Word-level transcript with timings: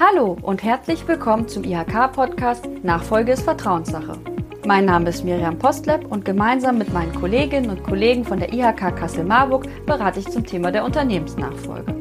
Hallo 0.00 0.36
und 0.42 0.62
herzlich 0.62 1.08
willkommen 1.08 1.48
zum 1.48 1.64
IHK-Podcast 1.64 2.68
Nachfolge 2.84 3.32
ist 3.32 3.42
Vertrauenssache. 3.42 4.16
Mein 4.64 4.84
Name 4.84 5.08
ist 5.08 5.24
Miriam 5.24 5.58
Postleb 5.58 6.06
und 6.12 6.24
gemeinsam 6.24 6.78
mit 6.78 6.92
meinen 6.92 7.12
Kolleginnen 7.12 7.68
und 7.68 7.82
Kollegen 7.82 8.24
von 8.24 8.38
der 8.38 8.52
IHK 8.52 8.94
Kassel-Marburg 8.94 9.66
berate 9.86 10.20
ich 10.20 10.28
zum 10.28 10.46
Thema 10.46 10.70
der 10.70 10.84
Unternehmensnachfolge. 10.84 11.97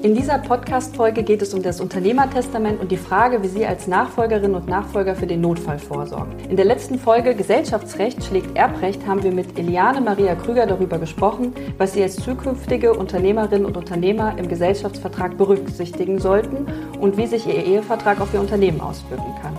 In 0.00 0.14
dieser 0.14 0.38
Podcast-Folge 0.38 1.24
geht 1.24 1.42
es 1.42 1.52
um 1.54 1.60
das 1.60 1.80
Unternehmertestament 1.80 2.80
und 2.80 2.92
die 2.92 2.96
Frage, 2.96 3.42
wie 3.42 3.48
Sie 3.48 3.66
als 3.66 3.88
Nachfolgerinnen 3.88 4.54
und 4.54 4.68
Nachfolger 4.68 5.16
für 5.16 5.26
den 5.26 5.40
Notfall 5.40 5.80
vorsorgen. 5.80 6.38
In 6.48 6.54
der 6.54 6.66
letzten 6.66 7.00
Folge 7.00 7.34
Gesellschaftsrecht 7.34 8.22
schlägt 8.22 8.56
Erbrecht 8.56 9.04
haben 9.08 9.24
wir 9.24 9.32
mit 9.32 9.58
Eliane 9.58 10.00
Maria 10.00 10.36
Krüger 10.36 10.66
darüber 10.66 10.98
gesprochen, 10.98 11.52
was 11.78 11.94
Sie 11.94 12.02
als 12.04 12.14
zukünftige 12.14 12.94
Unternehmerinnen 12.94 13.66
und 13.66 13.76
Unternehmer 13.76 14.38
im 14.38 14.46
Gesellschaftsvertrag 14.46 15.36
berücksichtigen 15.36 16.20
sollten 16.20 16.66
und 17.00 17.16
wie 17.16 17.26
sich 17.26 17.48
Ihr 17.48 17.64
Ehevertrag 17.64 18.20
auf 18.20 18.32
Ihr 18.32 18.40
Unternehmen 18.40 18.80
auswirken 18.80 19.34
kann. 19.42 19.56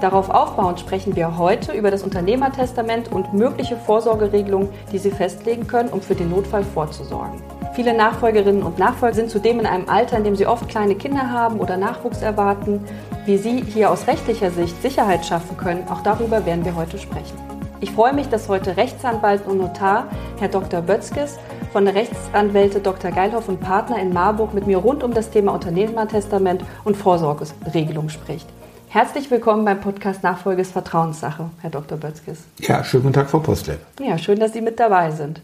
Darauf 0.00 0.30
aufbauend 0.30 0.80
sprechen 0.80 1.16
wir 1.16 1.36
heute 1.36 1.72
über 1.72 1.90
das 1.90 2.02
Unternehmertestament 2.02 3.12
und 3.12 3.34
mögliche 3.34 3.76
Vorsorgeregelungen, 3.76 4.70
die 4.90 4.98
Sie 4.98 5.10
festlegen 5.10 5.66
können, 5.66 5.90
um 5.90 6.00
für 6.00 6.14
den 6.14 6.30
Notfall 6.30 6.64
vorzusorgen. 6.64 7.42
Viele 7.74 7.94
Nachfolgerinnen 7.94 8.62
und 8.62 8.78
Nachfolger 8.78 9.14
sind 9.14 9.30
zudem 9.30 9.58
in 9.58 9.64
einem 9.64 9.88
Alter, 9.88 10.18
in 10.18 10.24
dem 10.24 10.36
sie 10.36 10.46
oft 10.46 10.68
kleine 10.68 10.94
Kinder 10.94 11.30
haben 11.30 11.58
oder 11.58 11.78
Nachwuchs 11.78 12.20
erwarten. 12.20 12.84
Wie 13.24 13.38
sie 13.38 13.62
hier 13.62 13.90
aus 13.90 14.06
rechtlicher 14.06 14.50
Sicht 14.50 14.82
Sicherheit 14.82 15.24
schaffen 15.24 15.56
können, 15.56 15.88
auch 15.88 16.02
darüber 16.02 16.44
werden 16.44 16.66
wir 16.66 16.76
heute 16.76 16.98
sprechen. 16.98 17.38
Ich 17.80 17.90
freue 17.90 18.12
mich, 18.12 18.28
dass 18.28 18.48
heute 18.48 18.76
Rechtsanwalt 18.76 19.46
und 19.46 19.56
Notar 19.56 20.06
Herr 20.38 20.48
Dr. 20.48 20.82
Bötzkes 20.82 21.38
von 21.72 21.86
der 21.86 21.94
Rechtsanwälte 21.94 22.80
Dr. 22.80 23.10
Geilhoff 23.10 23.48
und 23.48 23.60
Partner 23.60 23.98
in 23.98 24.12
Marburg 24.12 24.52
mit 24.52 24.66
mir 24.66 24.76
rund 24.76 25.02
um 25.02 25.14
das 25.14 25.30
Thema 25.30 25.54
Unternehmertestament 25.54 26.62
und 26.84 26.94
Vorsorgeregelung 26.94 28.10
spricht. 28.10 28.48
Herzlich 28.90 29.30
willkommen 29.30 29.64
beim 29.64 29.80
Podcast 29.80 30.22
Nachfolge 30.22 30.60
ist 30.60 30.72
Vertrauenssache, 30.72 31.48
Herr 31.62 31.70
Dr. 31.70 31.96
Bötzkes. 31.96 32.40
Ja, 32.58 32.84
schönen 32.84 33.04
guten 33.04 33.14
Tag, 33.14 33.30
Frau 33.30 33.38
Postle. 33.38 33.78
Ja, 33.98 34.18
schön, 34.18 34.38
dass 34.38 34.52
Sie 34.52 34.60
mit 34.60 34.78
dabei 34.78 35.10
sind. 35.10 35.40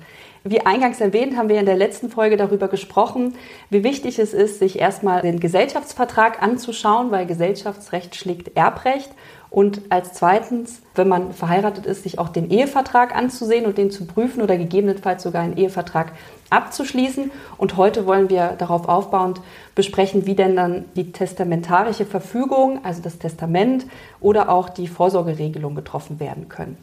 Wie 0.51 0.65
eingangs 0.65 0.99
erwähnt, 1.03 1.37
haben 1.37 1.51
wir 1.51 1.61
in 1.61 1.67
der 1.67 1.77
letzten 1.77 2.09
Folge 2.09 2.39
darüber 2.39 2.69
gesprochen, 2.69 3.35
wie 3.69 3.85
wichtig 3.85 4.19
es 4.19 4.33
ist, 4.33 4.59
sich 4.59 4.79
erstmal 4.79 5.21
den 5.21 5.41
Gesellschaftsvertrag 5.41 6.43
anzuschauen, 6.43 7.11
weil 7.11 7.27
Gesellschaftsrecht 7.27 8.17
schlägt 8.17 8.57
Erbrecht. 8.57 9.11
Und 9.51 9.83
als 9.91 10.15
zweitens, 10.15 10.81
wenn 10.95 11.09
man 11.09 11.35
verheiratet 11.35 11.85
ist, 11.85 12.05
sich 12.05 12.19
auch 12.19 12.31
den 12.31 12.51
Ehevertrag 12.51 13.15
anzusehen 13.15 13.67
und 13.67 13.77
den 13.77 13.91
zu 13.91 14.07
prüfen 14.07 14.41
oder 14.41 14.57
gegebenenfalls 14.57 15.23
sogar 15.23 15.43
einen 15.43 15.59
Ehevertrag 15.59 16.13
abzuschließen. 16.49 17.31
Und 17.59 17.77
heute 17.77 18.07
wollen 18.07 18.31
wir 18.31 18.55
darauf 18.57 18.89
aufbauend 18.89 19.43
besprechen, 19.75 20.25
wie 20.25 20.35
denn 20.35 20.57
dann 20.57 20.87
die 20.97 21.13
testamentarische 21.13 22.07
Verfügung, 22.07 22.81
also 22.85 23.03
das 23.03 23.19
Testament 23.19 23.87
oder 24.21 24.49
auch 24.49 24.71
die 24.71 24.89
Vorsorgeregelung 24.89 25.75
getroffen 25.75 26.21
werden 26.21 26.49
können. 26.49 26.79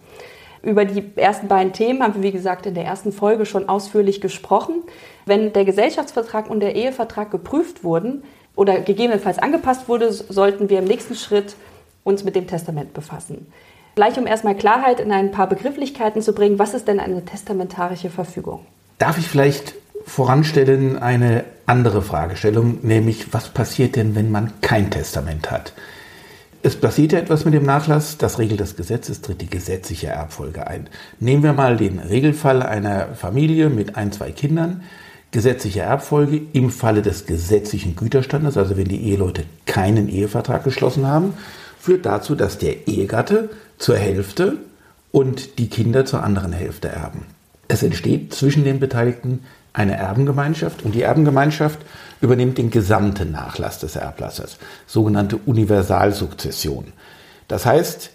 Über 0.65 0.83
die 0.83 1.03
ersten 1.15 1.47
beiden 1.47 1.73
Themen 1.73 2.01
haben 2.01 2.15
wir, 2.15 2.23
wie 2.23 2.31
gesagt, 2.31 2.65
in 2.65 2.73
der 2.73 2.85
ersten 2.85 3.11
Folge 3.11 3.45
schon 3.45 3.69
ausführlich 3.69 4.19
gesprochen. 4.19 4.81
Wenn 5.27 5.53
der 5.53 5.63
Gesellschaftsvertrag 5.63 6.49
und 6.49 6.59
der 6.59 6.75
Ehevertrag 6.75 7.29
geprüft 7.29 7.83
wurden 7.83 8.23
oder 8.55 8.79
gegebenenfalls 8.79 9.37
angepasst 9.37 9.87
wurde, 9.87 10.11
sollten 10.11 10.69
wir 10.71 10.79
im 10.79 10.85
nächsten 10.85 11.13
Schritt 11.13 11.55
uns 12.03 12.23
mit 12.23 12.35
dem 12.35 12.47
Testament 12.47 12.95
befassen. 12.95 13.45
Gleich 13.93 14.17
um 14.17 14.25
erstmal 14.25 14.55
Klarheit 14.55 14.99
in 14.99 15.11
ein 15.11 15.31
paar 15.31 15.47
Begrifflichkeiten 15.47 16.23
zu 16.23 16.33
bringen, 16.33 16.57
was 16.57 16.73
ist 16.73 16.87
denn 16.87 16.99
eine 16.99 17.23
testamentarische 17.23 18.09
Verfügung? 18.09 18.65
Darf 18.97 19.19
ich 19.19 19.27
vielleicht 19.27 19.75
voranstellen 20.03 20.97
eine 20.97 21.43
andere 21.67 22.01
Fragestellung, 22.01 22.79
nämlich 22.81 23.33
was 23.33 23.49
passiert 23.49 23.95
denn, 23.95 24.15
wenn 24.15 24.31
man 24.31 24.51
kein 24.61 24.89
Testament 24.89 25.51
hat? 25.51 25.73
Es 26.65 26.75
passiert 26.75 27.11
ja 27.11 27.19
etwas 27.19 27.45
mit 27.45 27.53
dem 27.53 27.63
Nachlass, 27.63 28.17
das 28.17 28.39
regelt 28.39 28.59
das 28.59 28.75
Gesetz, 28.75 29.07
es 29.09 29.21
tritt 29.21 29.39
die 29.39 29.49
gesetzliche 29.51 30.07
Erbfolge 30.07 30.65
ein. 30.65 30.89
Nehmen 31.19 31.43
wir 31.43 31.53
mal 31.53 31.77
den 31.77 31.99
Regelfall 31.99 32.63
einer 32.63 33.09
Familie 33.13 33.69
mit 33.69 33.95
ein, 33.95 34.11
zwei 34.11 34.31
Kindern. 34.31 34.81
Gesetzliche 35.29 35.81
Erbfolge 35.81 36.41
im 36.53 36.71
Falle 36.71 37.03
des 37.03 37.27
gesetzlichen 37.27 37.95
Güterstandes, 37.95 38.57
also 38.57 38.77
wenn 38.77 38.87
die 38.87 39.03
Eheleute 39.11 39.43
keinen 39.67 40.09
Ehevertrag 40.09 40.63
geschlossen 40.63 41.05
haben, 41.05 41.35
führt 41.79 42.07
dazu, 42.07 42.33
dass 42.33 42.57
der 42.57 42.87
Ehegatte 42.87 43.51
zur 43.77 43.97
Hälfte 43.97 44.57
und 45.11 45.59
die 45.59 45.69
Kinder 45.69 46.03
zur 46.03 46.23
anderen 46.23 46.51
Hälfte 46.51 46.87
erben. 46.87 47.27
Es 47.67 47.83
entsteht 47.83 48.33
zwischen 48.33 48.63
den 48.63 48.79
Beteiligten 48.79 49.41
eine 49.75 49.97
Erbengemeinschaft 49.97 50.83
und 50.83 50.95
die 50.95 51.01
Erbengemeinschaft 51.01 51.79
übernimmt 52.21 52.57
den 52.57 52.69
gesamten 52.71 53.31
Nachlass 53.31 53.79
des 53.79 53.97
Erblassers, 53.97 54.57
sogenannte 54.87 55.37
Universalsukzession. 55.37 56.93
Das 57.47 57.65
heißt, 57.65 58.11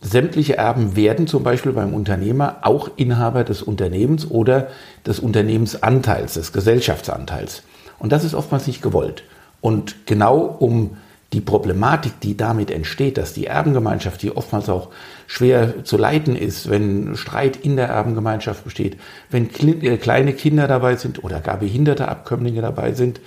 sämtliche 0.00 0.56
Erben 0.56 0.96
werden 0.96 1.26
zum 1.26 1.44
Beispiel 1.44 1.72
beim 1.72 1.94
Unternehmer 1.94 2.56
auch 2.62 2.90
Inhaber 2.96 3.44
des 3.44 3.62
Unternehmens 3.62 4.30
oder 4.30 4.68
des 5.06 5.20
Unternehmensanteils, 5.20 6.34
des 6.34 6.52
Gesellschaftsanteils. 6.52 7.62
Und 7.98 8.12
das 8.12 8.24
ist 8.24 8.34
oftmals 8.34 8.66
nicht 8.66 8.82
gewollt. 8.82 9.22
Und 9.60 10.06
genau 10.06 10.38
um 10.58 10.98
die 11.34 11.40
Problematik, 11.40 12.20
die 12.20 12.36
damit 12.36 12.70
entsteht, 12.70 13.18
dass 13.18 13.32
die 13.34 13.46
Erbengemeinschaft, 13.46 14.22
die 14.22 14.34
oftmals 14.34 14.68
auch 14.68 14.90
schwer 15.26 15.84
zu 15.84 15.96
leiten 15.96 16.36
ist, 16.36 16.70
wenn 16.70 17.16
Streit 17.16 17.56
in 17.56 17.74
der 17.74 17.88
Erbengemeinschaft 17.88 18.62
besteht, 18.62 18.96
wenn 19.30 19.50
äh, 19.82 19.96
kleine 19.96 20.32
Kinder 20.32 20.68
dabei 20.68 20.94
sind 20.94 21.24
oder 21.24 21.40
gar 21.40 21.58
behinderte 21.58 22.06
Abkömmlinge 22.06 22.62
dabei 22.62 22.92
sind, 22.92 23.20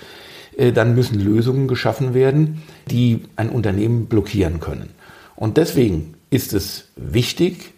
äh, 0.56 0.72
dann 0.72 0.94
müssen 0.94 1.20
Lösungen 1.20 1.68
geschaffen 1.68 2.14
werden, 2.14 2.62
die 2.90 3.24
ein 3.36 3.50
Unternehmen 3.50 4.06
blockieren 4.06 4.58
können. 4.58 4.88
Und 5.36 5.58
deswegen 5.58 6.14
ist 6.30 6.54
es 6.54 6.88
wichtig, 6.96 7.74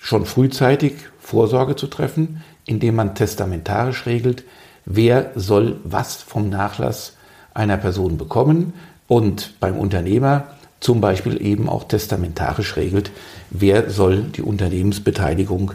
schon 0.00 0.26
frühzeitig 0.26 0.94
Vorsorge 1.18 1.74
zu 1.74 1.88
treffen, 1.88 2.42
indem 2.66 2.94
man 2.94 3.16
testamentarisch 3.16 4.06
regelt, 4.06 4.44
wer 4.84 5.32
soll 5.34 5.80
was 5.82 6.16
vom 6.22 6.48
Nachlass 6.48 7.16
einer 7.52 7.78
Person 7.78 8.16
bekommen, 8.16 8.74
und 9.12 9.60
beim 9.60 9.76
Unternehmer 9.76 10.44
zum 10.80 11.02
Beispiel 11.02 11.44
eben 11.44 11.68
auch 11.68 11.84
testamentarisch 11.84 12.76
regelt, 12.76 13.10
wer 13.50 13.90
soll 13.90 14.22
die 14.22 14.40
Unternehmensbeteiligung 14.40 15.72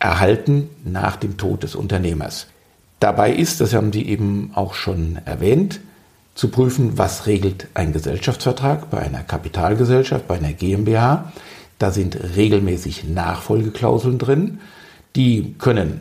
erhalten 0.00 0.68
nach 0.84 1.14
dem 1.14 1.36
Tod 1.36 1.62
des 1.62 1.76
Unternehmers. 1.76 2.48
Dabei 2.98 3.32
ist, 3.32 3.60
das 3.60 3.74
haben 3.74 3.92
Sie 3.92 4.08
eben 4.08 4.50
auch 4.54 4.74
schon 4.74 5.20
erwähnt, 5.24 5.78
zu 6.34 6.48
prüfen, 6.48 6.98
was 6.98 7.28
regelt 7.28 7.68
ein 7.74 7.92
Gesellschaftsvertrag 7.92 8.90
bei 8.90 8.98
einer 8.98 9.22
Kapitalgesellschaft, 9.22 10.26
bei 10.26 10.38
einer 10.38 10.52
GmbH. 10.52 11.32
Da 11.78 11.92
sind 11.92 12.18
regelmäßig 12.34 13.04
Nachfolgeklauseln 13.04 14.18
drin. 14.18 14.58
Die 15.14 15.54
können 15.58 16.00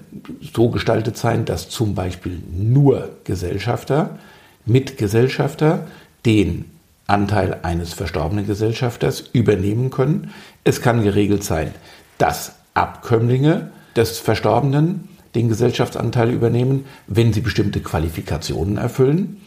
so 0.55 0.69
gestaltet 0.69 1.17
sein, 1.17 1.45
dass 1.45 1.69
zum 1.69 1.93
Beispiel 1.93 2.41
nur 2.51 3.09
Gesellschafter, 3.25 4.17
Mitgesellschafter 4.65 5.85
den 6.25 6.65
Anteil 7.09 7.59
eines 7.63 7.93
verstorbenen 7.93 8.45
Gesellschafters 8.45 9.23
übernehmen 9.33 9.89
können. 9.89 10.31
Es 10.63 10.81
kann 10.81 11.03
geregelt 11.03 11.43
sein, 11.43 11.73
dass 12.17 12.55
Abkömmlinge 12.73 13.71
des 13.95 14.19
Verstorbenen 14.19 15.09
den 15.35 15.49
Gesellschaftsanteil 15.49 16.31
übernehmen, 16.31 16.85
wenn 17.07 17.33
sie 17.33 17.41
bestimmte 17.41 17.81
Qualifikationen 17.81 18.77
erfüllen. 18.77 19.41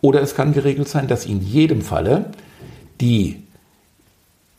Oder 0.00 0.20
es 0.20 0.34
kann 0.34 0.52
geregelt 0.52 0.88
sein, 0.88 1.08
dass 1.08 1.26
in 1.26 1.40
jedem 1.40 1.82
Falle 1.82 2.26
die 3.00 3.42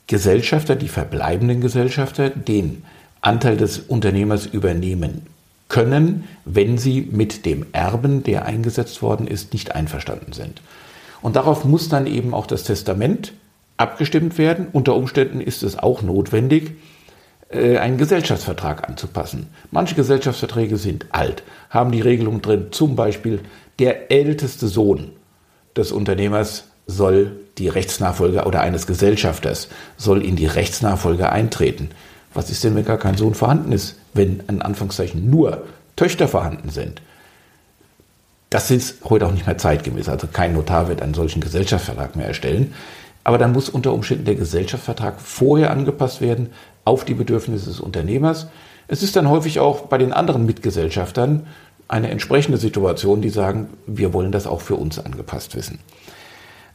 Gesellschafter, 0.08 0.76
die 0.76 0.88
verbleibenden 0.88 1.62
Gesellschafter, 1.62 2.30
den 2.30 2.84
Anteil 3.22 3.58
des 3.58 3.80
Unternehmers 3.80 4.46
übernehmen 4.46 5.24
können, 5.68 6.24
wenn 6.46 6.78
sie 6.78 7.02
mit 7.12 7.46
dem 7.46 7.66
Erben, 7.74 8.24
der 8.24 8.46
eingesetzt 8.46 9.02
worden 9.02 9.28
ist, 9.28 9.54
nicht 9.54 9.76
einverstanden 9.76 10.34
sind. 10.34 10.62
Und 11.22 11.36
darauf 11.36 11.66
muss 11.66 11.90
dann 11.90 12.08
eben 12.08 12.34
auch 12.34 12.48
das 12.48 12.64
Testament 12.64 13.34
abgestimmt 13.78 14.38
werden. 14.38 14.68
Unter 14.72 14.96
Umständen 14.96 15.42
ist 15.42 15.64
es 15.64 15.78
auch 15.78 16.02
notwendig, 16.02 16.76
äh, 17.50 17.78
einen 17.78 17.98
Gesellschaftsvertrag 17.98 18.90
anzupassen. 18.90 19.48
Manche 19.72 19.96
Gesellschaftsverträge 19.96 20.78
sind 20.78 21.06
alt, 21.12 21.44
haben 21.70 21.92
die 21.92 22.02
Regelung 22.02 22.42
drin, 22.42 22.68
zum 22.72 22.96
Beispiel 22.96 23.42
der 23.80 24.12
älteste 24.12 24.68
Sohn 24.68 25.12
des 25.76 25.92
Unternehmers 25.92 26.66
soll 26.88 27.40
die 27.58 27.70
Rechtsnachfolge 27.70 28.46
oder 28.46 28.62
eines 28.62 28.88
Gesellschafters 28.88 29.68
soll 29.98 30.24
in 30.26 30.36
die 30.36 30.46
Rechtsnachfolge 30.46 31.32
eintreten. 31.32 31.90
Was 32.34 32.50
ist 32.50 32.64
denn, 32.64 32.76
wenn 32.76 32.86
gar 32.86 32.98
kein 32.98 33.18
Sohn 33.18 33.34
vorhanden 33.34 33.72
ist, 33.72 33.98
wenn 34.14 34.42
in 34.48 34.62
Anführungszeichen 34.62 35.30
nur 35.30 35.64
Töchter 35.96 36.28
vorhanden 36.28 36.70
sind? 36.70 37.02
Das 38.50 38.72
ist 38.72 39.04
heute 39.04 39.28
auch 39.28 39.32
nicht 39.32 39.46
mehr 39.46 39.58
zeitgemäß. 39.58 40.08
Also 40.08 40.28
kein 40.28 40.54
Notar 40.54 40.88
wird 40.88 41.02
einen 41.02 41.14
solchen 41.14 41.42
Gesellschaftsvertrag 41.42 42.16
mehr 42.16 42.28
erstellen. 42.28 42.74
Aber 43.24 43.38
dann 43.38 43.52
muss 43.52 43.68
unter 43.68 43.94
Umständen 43.94 44.24
der 44.24 44.36
Gesellschaftsvertrag 44.36 45.20
vorher 45.20 45.72
angepasst 45.72 46.22
werden 46.22 46.52
auf 46.86 47.04
die 47.04 47.14
Bedürfnisse 47.14 47.66
des 47.66 47.82
Unternehmers. 47.82 48.48
Es 48.88 49.04
ist 49.04 49.18
dann 49.18 49.30
häufig 49.30 49.60
auch 49.60 49.82
bei 49.82 49.98
den 49.98 50.14
anderen 50.14 50.46
Mitgesellschaftern 50.46 51.46
eine 51.90 52.10
entsprechende 52.10 52.58
Situation, 52.58 53.22
die 53.22 53.30
sagen, 53.30 53.70
wir 53.86 54.14
wollen 54.14 54.32
das 54.32 54.48
auch 54.48 54.62
für 54.62 54.76
uns 54.76 54.98
angepasst 54.98 55.56
wissen. 55.56 55.80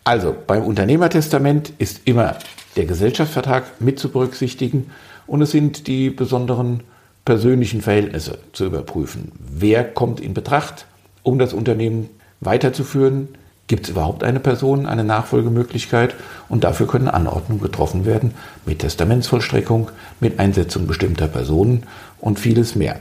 Also 0.05 0.35
beim 0.47 0.65
Unternehmertestament 0.65 1.73
ist 1.79 2.03
immer 2.05 2.37
der 2.77 2.87
Gesellschaftsvertrag 2.87 3.81
mit 3.81 3.99
zu 3.99 4.11
berücksichtigen 4.11 4.91
und 5.27 5.41
es 5.41 5.53
sind 5.53 5.87
die 5.87 6.11
besonderen 6.11 6.83
persönlichen 7.25 7.83
Verhältnisse 7.83 8.39
zu 8.53 8.67
überprüfen. 8.67 9.33
Wer 9.39 9.85
kommt 9.85 10.21
in 10.21 10.35
Betracht, 10.35 10.87
um 11.23 11.39
das 11.39 11.53
Unternehmen 11.53 12.09
weiterzuführen? 12.41 13.29
Gibt 13.69 13.85
es 13.85 13.91
überhaupt 13.91 14.25
eine 14.25 14.41
Person, 14.41 14.87
eine 14.87 15.05
Nachfolgemöglichkeit? 15.05 16.15
Und 16.49 16.65
dafür 16.65 16.87
können 16.87 17.09
Anordnungen 17.09 17.63
getroffen 17.63 18.05
werden 18.05 18.35
mit 18.67 18.81
Testamentsvollstreckung, 18.81 19.91
mit 20.21 20.39
Einsetzung 20.39 20.87
bestimmter 20.87 21.29
Personen 21.29 21.85
und 22.21 22.39
vieles 22.39 22.75
mehr. 22.75 23.01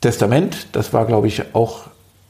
Testament, 0.00 0.68
das 0.72 0.92
war, 0.92 1.06
glaube 1.06 1.26
ich, 1.26 1.54
auch 1.54 1.82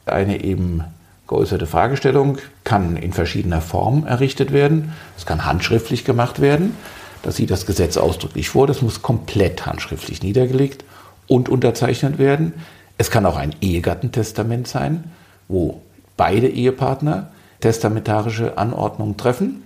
eine 0.05 0.43
eben 0.43 0.83
geäußerte 1.27 1.67
Fragestellung, 1.67 2.39
kann 2.63 2.97
in 2.97 3.13
verschiedener 3.13 3.61
Form 3.61 4.05
errichtet 4.05 4.51
werden. 4.51 4.93
Es 5.15 5.25
kann 5.25 5.45
handschriftlich 5.45 6.03
gemacht 6.03 6.41
werden. 6.41 6.75
Das 7.21 7.35
sieht 7.35 7.51
das 7.51 7.65
Gesetz 7.65 7.97
ausdrücklich 7.97 8.49
vor. 8.49 8.67
Das 8.67 8.81
muss 8.81 9.01
komplett 9.01 9.65
handschriftlich 9.65 10.23
niedergelegt 10.23 10.83
und 11.27 11.47
unterzeichnet 11.47 12.17
werden. 12.17 12.53
Es 12.99 13.09
kann 13.09 13.25
auch 13.25 13.37
ein 13.37 13.55
Ehegattentestament 13.61 14.67
sein, 14.67 15.05
wo 15.47 15.81
beide 16.17 16.49
Ehepartner 16.49 17.31
testamentarische 17.61 18.57
Anordnungen 18.57 19.15
treffen. 19.15 19.63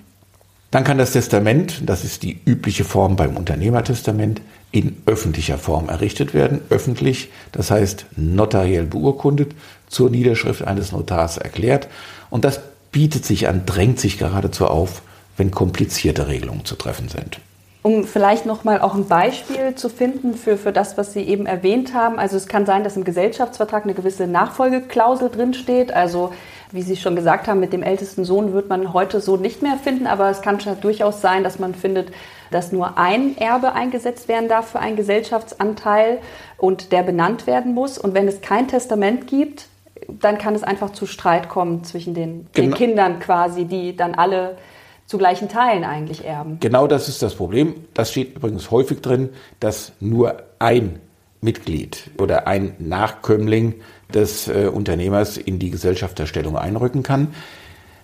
Dann 0.70 0.84
kann 0.84 1.00
das 1.00 1.14
Testament, 1.14 1.82
das 1.88 2.04
ist 2.04 2.22
die 2.22 2.40
übliche 2.46 2.84
Form 2.84 3.16
beim 3.16 3.36
Unternehmertestament, 3.36 4.42
in 4.72 4.98
öffentlicher 5.08 5.58
Form 5.58 5.90
errichtet 5.90 6.36
werden. 6.36 6.62
Öffentlich, 6.70 7.30
das 7.52 7.72
heißt 7.72 8.06
notariell 8.16 8.86
beurkundet, 8.86 9.56
zur 9.88 10.12
Niederschrift 10.12 10.64
eines 10.64 10.92
Notars 10.92 11.38
erklärt. 11.38 11.88
Und 12.30 12.46
das 12.46 12.62
bietet 12.92 13.26
sich 13.26 13.48
an, 13.48 13.66
drängt 13.66 14.00
sich 14.00 14.20
geradezu 14.20 14.68
auf, 14.68 15.02
wenn 15.38 15.50
komplizierte 15.50 16.28
Regelungen 16.28 16.66
zu 16.66 16.76
treffen 16.76 17.10
sind. 17.10 17.40
Um 17.84 18.06
vielleicht 18.06 18.46
nochmal 18.46 18.80
auch 18.80 18.96
ein 18.96 19.10
Beispiel 19.10 19.76
zu 19.76 19.90
finden 19.90 20.36
für, 20.36 20.58
für 20.58 20.72
das, 20.72 20.98
was 20.98 21.12
Sie 21.12 21.22
eben 21.22 21.46
erwähnt 21.46 21.94
haben. 21.94 22.18
Also 22.18 22.38
es 22.38 22.48
kann 22.48 22.66
sein, 22.66 22.86
dass 22.86 22.96
im 22.96 23.04
Gesellschaftsvertrag 23.04 23.84
eine 23.84 23.94
gewisse 23.94 24.26
Nachfolgeklausel 24.26 25.30
drinsteht. 25.30 25.94
Also 25.94 26.32
wie 26.72 26.82
Sie 26.82 26.96
schon 26.96 27.18
gesagt 27.18 27.48
haben, 27.48 27.60
mit 27.60 27.74
dem 27.74 27.84
ältesten 27.84 28.24
Sohn 28.24 28.54
wird 28.54 28.70
man 28.70 28.94
heute 28.94 29.20
so 29.20 29.36
nicht 29.36 29.62
mehr 29.62 29.78
finden, 29.78 30.08
aber 30.08 30.30
es 30.30 30.42
kann 30.42 30.60
durchaus 30.80 31.20
sein, 31.20 31.44
dass 31.44 31.60
man 31.60 31.76
findet, 31.76 32.14
dass 32.52 32.72
nur 32.72 32.98
ein 32.98 33.38
Erbe 33.38 33.74
eingesetzt 33.74 34.30
werden 34.30 34.48
darf 34.48 34.70
für 34.70 34.80
einen 34.80 34.96
Gesellschaftsanteil 34.96 36.20
und 36.58 36.94
der 36.94 37.04
benannt 37.04 37.48
werden 37.48 37.74
muss. 37.74 37.98
Und 37.98 38.14
wenn 38.14 38.30
es 38.30 38.40
kein 38.40 38.70
Testament 38.70 39.28
gibt, 39.28 39.68
dann 40.08 40.38
kann 40.38 40.56
es 40.56 40.64
einfach 40.64 40.92
zu 40.92 41.06
Streit 41.06 41.50
kommen 41.50 41.84
zwischen 41.84 42.14
den, 42.14 42.48
genau. 42.54 42.70
den 42.70 42.74
Kindern 42.74 43.20
quasi, 43.20 43.66
die 43.66 43.96
dann 43.96 44.16
alle 44.16 44.58
zu 45.06 45.18
gleichen 45.18 45.50
Teilen 45.50 45.84
eigentlich 45.84 46.26
erben. 46.26 46.58
Genau 46.60 46.88
das 46.88 47.08
ist 47.10 47.22
das 47.22 47.36
Problem. 47.36 47.76
Das 47.94 48.12
steht 48.12 48.36
übrigens 48.36 48.72
häufig 48.72 49.02
drin, 49.02 49.30
dass 49.60 49.94
nur 50.00 50.44
ein 50.60 51.00
Mitglied 51.42 52.10
oder 52.18 52.48
ein 52.48 52.76
Nachkömmling 52.80 53.76
des 54.14 54.48
äh, 54.48 54.70
Unternehmers 54.74 55.38
in 55.38 55.60
die 55.60 55.70
Gesellschafterstellung 55.70 56.58
einrücken 56.58 57.04
kann. 57.04 57.34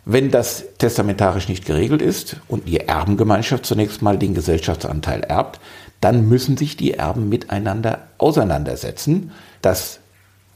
Wenn 0.05 0.31
das 0.31 0.65
testamentarisch 0.77 1.49
nicht 1.49 1.65
geregelt 1.65 2.01
ist 2.01 2.37
und 2.47 2.67
die 2.67 2.79
Erbengemeinschaft 2.79 3.65
zunächst 3.65 4.01
mal 4.01 4.17
den 4.17 4.33
Gesellschaftsanteil 4.33 5.21
erbt, 5.21 5.59
dann 6.01 6.27
müssen 6.27 6.57
sich 6.57 6.77
die 6.77 6.93
Erben 6.93 7.29
miteinander 7.29 8.07
auseinandersetzen, 8.17 9.31
dass 9.61 9.99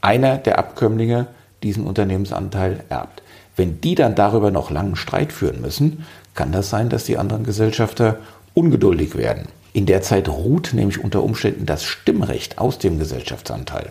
einer 0.00 0.38
der 0.38 0.58
Abkömmlinge 0.58 1.26
diesen 1.62 1.86
Unternehmensanteil 1.86 2.84
erbt. 2.88 3.22
Wenn 3.56 3.80
die 3.80 3.94
dann 3.94 4.14
darüber 4.14 4.50
noch 4.50 4.70
langen 4.70 4.96
Streit 4.96 5.32
führen 5.32 5.60
müssen, 5.60 6.04
kann 6.34 6.52
das 6.52 6.70
sein, 6.70 6.88
dass 6.88 7.04
die 7.04 7.18
anderen 7.18 7.44
Gesellschafter 7.44 8.18
ungeduldig 8.54 9.16
werden. 9.16 9.48
In 9.72 9.86
der 9.86 10.02
Zeit 10.02 10.28
ruht 10.28 10.72
nämlich 10.72 11.02
unter 11.02 11.22
Umständen 11.22 11.66
das 11.66 11.84
Stimmrecht 11.84 12.58
aus 12.58 12.78
dem 12.78 12.98
Gesellschaftsanteil. 12.98 13.90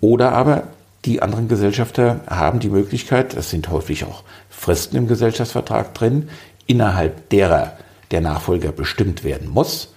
Oder 0.00 0.32
aber 0.32 0.64
die 1.04 1.20
anderen 1.20 1.48
Gesellschafter 1.48 2.20
haben 2.28 2.60
die 2.60 2.70
Möglichkeit, 2.70 3.34
es 3.34 3.50
sind 3.50 3.70
häufig 3.70 4.04
auch 4.04 4.22
Fristen 4.48 4.96
im 4.96 5.08
Gesellschaftsvertrag 5.08 5.94
drin, 5.94 6.28
innerhalb 6.66 7.28
derer 7.30 7.76
der 8.10 8.20
Nachfolger 8.20 8.72
bestimmt 8.72 9.24
werden 9.24 9.48
muss, 9.48 9.91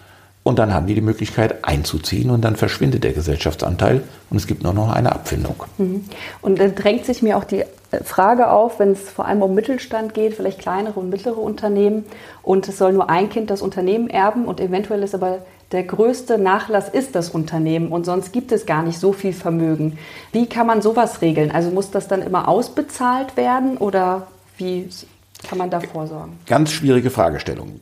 und 0.45 0.59
dann 0.59 0.75
haben 0.75 0.85
die 0.85 0.93
die 0.93 1.01
Möglichkeit 1.01 1.65
einzuziehen 1.65 2.29
und 2.29 2.45
dann 2.45 2.55
verschwindet 2.55 3.03
der 3.03 3.13
Gesellschaftsanteil 3.13 4.03
und 4.29 4.37
es 4.37 4.45
gibt 4.45 4.61
nur 4.61 4.73
noch 4.73 4.93
eine 4.93 5.11
Abfindung. 5.11 5.55
Mhm. 5.79 6.05
Und 6.43 6.59
dann 6.59 6.75
drängt 6.75 7.03
sich 7.05 7.23
mir 7.23 7.35
auch 7.35 7.45
die 7.45 7.61
äh, 7.61 8.03
Frage 8.03 8.51
auf, 8.51 8.77
wenn 8.77 8.91
es 8.91 9.09
vor 9.09 9.25
allem 9.25 9.41
um 9.41 9.55
Mittelstand 9.55 10.13
geht, 10.13 10.35
vielleicht 10.35 10.59
kleinere 10.59 10.99
und 10.99 11.09
mittlere 11.09 11.39
Unternehmen 11.39 12.05
und 12.43 12.67
es 12.69 12.77
soll 12.77 12.93
nur 12.93 13.09
ein 13.09 13.29
Kind 13.29 13.49
das 13.49 13.63
Unternehmen 13.63 14.07
erben 14.07 14.45
und 14.45 14.61
eventuell 14.61 15.01
ist 15.01 15.15
aber 15.15 15.39
der 15.71 15.81
größte 15.81 16.37
Nachlass 16.37 16.89
ist 16.89 17.15
das 17.15 17.31
Unternehmen 17.31 17.87
und 17.87 18.05
sonst 18.05 18.31
gibt 18.31 18.51
es 18.51 18.67
gar 18.67 18.83
nicht 18.83 18.99
so 18.99 19.13
viel 19.13 19.33
Vermögen. 19.33 19.97
Wie 20.31 20.45
kann 20.45 20.67
man 20.67 20.83
sowas 20.83 21.23
regeln? 21.23 21.49
Also 21.49 21.71
muss 21.71 21.89
das 21.89 22.07
dann 22.07 22.21
immer 22.21 22.47
ausbezahlt 22.47 23.35
werden 23.35 23.77
oder 23.77 24.27
wie 24.59 24.87
kann 25.43 25.57
man 25.57 25.69
da 25.69 25.79
vorsorgen? 25.79 26.33
Ganz 26.47 26.71
schwierige 26.71 27.09
Fragestellung. 27.09 27.79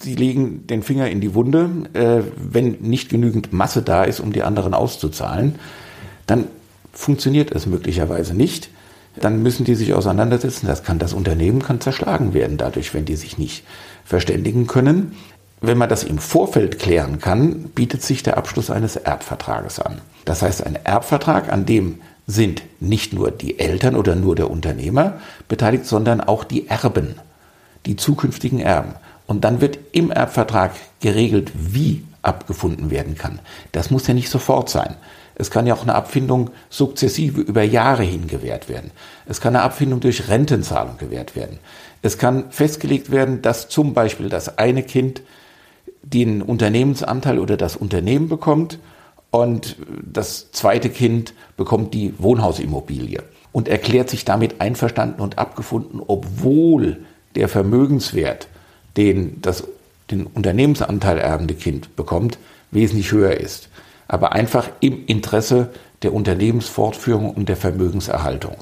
Sie 0.00 0.14
legen 0.14 0.66
den 0.66 0.82
Finger 0.82 1.08
in 1.08 1.20
die 1.20 1.34
Wunde. 1.34 1.70
Äh, 1.92 2.22
wenn 2.36 2.72
nicht 2.80 3.08
genügend 3.08 3.52
Masse 3.52 3.82
da 3.82 4.04
ist, 4.04 4.20
um 4.20 4.32
die 4.32 4.42
anderen 4.42 4.74
auszuzahlen, 4.74 5.56
dann 6.26 6.46
funktioniert 6.92 7.52
es 7.52 7.66
möglicherweise 7.66 8.34
nicht. 8.34 8.70
Dann 9.18 9.42
müssen 9.42 9.64
die 9.64 9.74
sich 9.74 9.94
auseinandersetzen. 9.94 10.66
Das 10.66 10.82
kann 10.82 10.98
das 10.98 11.12
Unternehmen 11.12 11.62
kann 11.62 11.80
zerschlagen 11.80 12.34
werden 12.34 12.58
dadurch, 12.58 12.92
wenn 12.92 13.04
die 13.04 13.16
sich 13.16 13.38
nicht 13.38 13.64
verständigen 14.04 14.66
können. 14.66 15.16
Wenn 15.62 15.78
man 15.78 15.88
das 15.88 16.04
im 16.04 16.18
Vorfeld 16.18 16.78
klären 16.78 17.18
kann, 17.18 17.70
bietet 17.74 18.02
sich 18.02 18.22
der 18.22 18.36
Abschluss 18.36 18.70
eines 18.70 18.96
Erbvertrages 18.96 19.80
an. 19.80 20.02
Das 20.26 20.42
heißt, 20.42 20.66
ein 20.66 20.76
Erbvertrag, 20.84 21.50
an 21.50 21.64
dem 21.64 22.00
sind 22.26 22.62
nicht 22.80 23.12
nur 23.12 23.30
die 23.30 23.58
Eltern 23.58 23.94
oder 23.94 24.16
nur 24.16 24.34
der 24.34 24.50
Unternehmer 24.50 25.20
beteiligt, 25.48 25.86
sondern 25.86 26.20
auch 26.20 26.44
die 26.44 26.68
Erben, 26.68 27.16
die 27.86 27.96
zukünftigen 27.96 28.58
Erben. 28.58 28.94
Und 29.26 29.44
dann 29.44 29.60
wird 29.60 29.78
im 29.92 30.10
Erbvertrag 30.10 30.72
geregelt, 31.00 31.52
wie 31.54 32.04
abgefunden 32.22 32.90
werden 32.90 33.16
kann. 33.16 33.38
Das 33.72 33.90
muss 33.90 34.06
ja 34.06 34.14
nicht 34.14 34.30
sofort 34.30 34.68
sein. 34.68 34.96
Es 35.36 35.50
kann 35.50 35.66
ja 35.66 35.74
auch 35.74 35.82
eine 35.82 35.94
Abfindung 35.94 36.50
sukzessive 36.70 37.40
über 37.40 37.62
Jahre 37.62 38.02
hin 38.02 38.26
gewährt 38.26 38.68
werden. 38.68 38.90
Es 39.26 39.40
kann 39.40 39.54
eine 39.54 39.64
Abfindung 39.64 40.00
durch 40.00 40.28
Rentenzahlung 40.28 40.96
gewährt 40.96 41.36
werden. 41.36 41.58
Es 42.02 42.18
kann 42.18 42.50
festgelegt 42.50 43.10
werden, 43.10 43.42
dass 43.42 43.68
zum 43.68 43.94
Beispiel 43.94 44.28
das 44.28 44.58
eine 44.58 44.82
Kind 44.82 45.22
den 46.02 46.40
Unternehmensanteil 46.40 47.38
oder 47.38 47.56
das 47.56 47.76
Unternehmen 47.76 48.28
bekommt 48.28 48.78
und 49.30 49.76
das 50.02 50.50
zweite 50.52 50.88
Kind 50.88 51.34
bekommt 51.56 51.94
die 51.94 52.14
Wohnhausimmobilie 52.18 53.22
und 53.52 53.68
erklärt 53.68 54.10
sich 54.10 54.24
damit 54.24 54.60
einverstanden 54.60 55.20
und 55.20 55.38
abgefunden, 55.38 56.00
obwohl 56.06 56.98
der 57.34 57.48
Vermögenswert, 57.48 58.48
den 58.96 59.40
das 59.42 59.64
den 60.10 60.26
Unternehmensanteil 60.26 61.18
erbende 61.18 61.54
Kind 61.54 61.96
bekommt, 61.96 62.38
wesentlich 62.70 63.12
höher 63.12 63.32
ist. 63.32 63.68
Aber 64.08 64.32
einfach 64.32 64.68
im 64.80 65.04
Interesse 65.06 65.70
der 66.02 66.12
Unternehmensfortführung 66.12 67.30
und 67.30 67.48
der 67.48 67.56
Vermögenserhaltung 67.56 68.56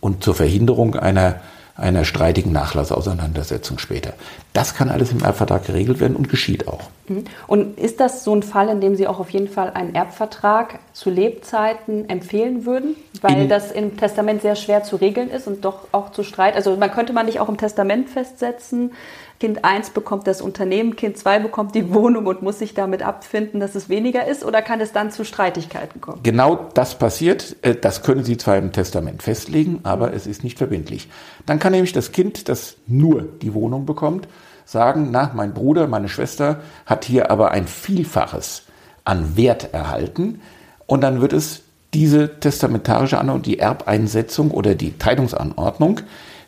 und 0.00 0.22
zur 0.22 0.34
Verhinderung 0.34 0.96
einer 0.96 1.40
einer 1.74 2.04
streitigen 2.04 2.52
Nachlassauseinandersetzung 2.52 3.78
später. 3.78 4.12
Das 4.52 4.74
kann 4.74 4.90
alles 4.90 5.12
im 5.12 5.22
Erbvertrag 5.22 5.66
geregelt 5.66 6.00
werden 6.00 6.16
und 6.16 6.28
geschieht 6.28 6.68
auch. 6.68 6.82
Mhm. 7.08 7.24
Und 7.46 7.78
ist 7.78 8.00
das 8.00 8.24
so 8.24 8.34
ein 8.34 8.42
Fall, 8.42 8.68
in 8.68 8.80
dem 8.80 8.94
Sie 8.94 9.06
auch 9.06 9.18
auf 9.18 9.30
jeden 9.30 9.48
Fall 9.48 9.70
einen 9.70 9.94
Erbvertrag 9.94 10.78
zu 10.92 11.08
Lebzeiten 11.08 12.08
empfehlen 12.08 12.66
würden? 12.66 12.96
Weil 13.22 13.42
in, 13.42 13.48
das 13.48 13.72
im 13.72 13.96
Testament 13.96 14.42
sehr 14.42 14.56
schwer 14.56 14.82
zu 14.82 14.96
regeln 14.96 15.30
ist 15.30 15.46
und 15.46 15.64
doch 15.64 15.88
auch 15.92 16.12
zu 16.12 16.22
streiten. 16.22 16.56
Also 16.56 16.76
man 16.76 16.90
könnte 16.90 17.12
man 17.12 17.26
nicht 17.26 17.40
auch 17.40 17.48
im 17.48 17.56
Testament 17.56 18.10
festsetzen, 18.10 18.92
Kind 19.42 19.64
1 19.64 19.90
bekommt 19.90 20.28
das 20.28 20.40
Unternehmen, 20.40 20.94
Kind 20.94 21.18
2 21.18 21.40
bekommt 21.40 21.74
die 21.74 21.92
Wohnung 21.92 22.26
und 22.26 22.42
muss 22.42 22.60
sich 22.60 22.74
damit 22.74 23.02
abfinden, 23.02 23.58
dass 23.58 23.74
es 23.74 23.88
weniger 23.88 24.24
ist? 24.24 24.44
Oder 24.44 24.62
kann 24.62 24.80
es 24.80 24.92
dann 24.92 25.10
zu 25.10 25.24
Streitigkeiten 25.24 26.00
kommen? 26.00 26.20
Genau 26.22 26.68
das 26.74 26.96
passiert. 26.96 27.56
Äh, 27.62 27.74
das 27.74 28.04
können 28.04 28.22
Sie 28.22 28.36
zwar 28.36 28.56
im 28.56 28.70
Testament 28.70 29.20
festlegen, 29.20 29.80
aber 29.82 30.14
es 30.14 30.28
ist 30.28 30.44
nicht 30.44 30.58
verbindlich. 30.58 31.08
Dann 31.44 31.58
kann 31.58 31.72
nämlich 31.72 31.92
das 31.92 32.12
Kind, 32.12 32.48
das 32.48 32.76
nur 32.86 33.22
die 33.22 33.52
Wohnung 33.52 33.84
bekommt, 33.84 34.28
sagen, 34.64 35.08
na, 35.10 35.32
mein 35.34 35.54
Bruder, 35.54 35.88
meine 35.88 36.08
Schwester 36.08 36.60
hat 36.86 37.04
hier 37.04 37.32
aber 37.32 37.50
ein 37.50 37.66
Vielfaches 37.66 38.62
an 39.02 39.36
Wert 39.36 39.74
erhalten. 39.74 40.40
Und 40.86 41.00
dann 41.00 41.20
wird 41.20 41.32
es 41.32 41.62
diese 41.94 42.38
testamentarische 42.38 43.18
Anordnung, 43.18 43.42
die 43.42 43.58
Erbeinsetzung 43.58 44.52
oder 44.52 44.76
die 44.76 44.96
Teilungsanordnung 44.98 45.98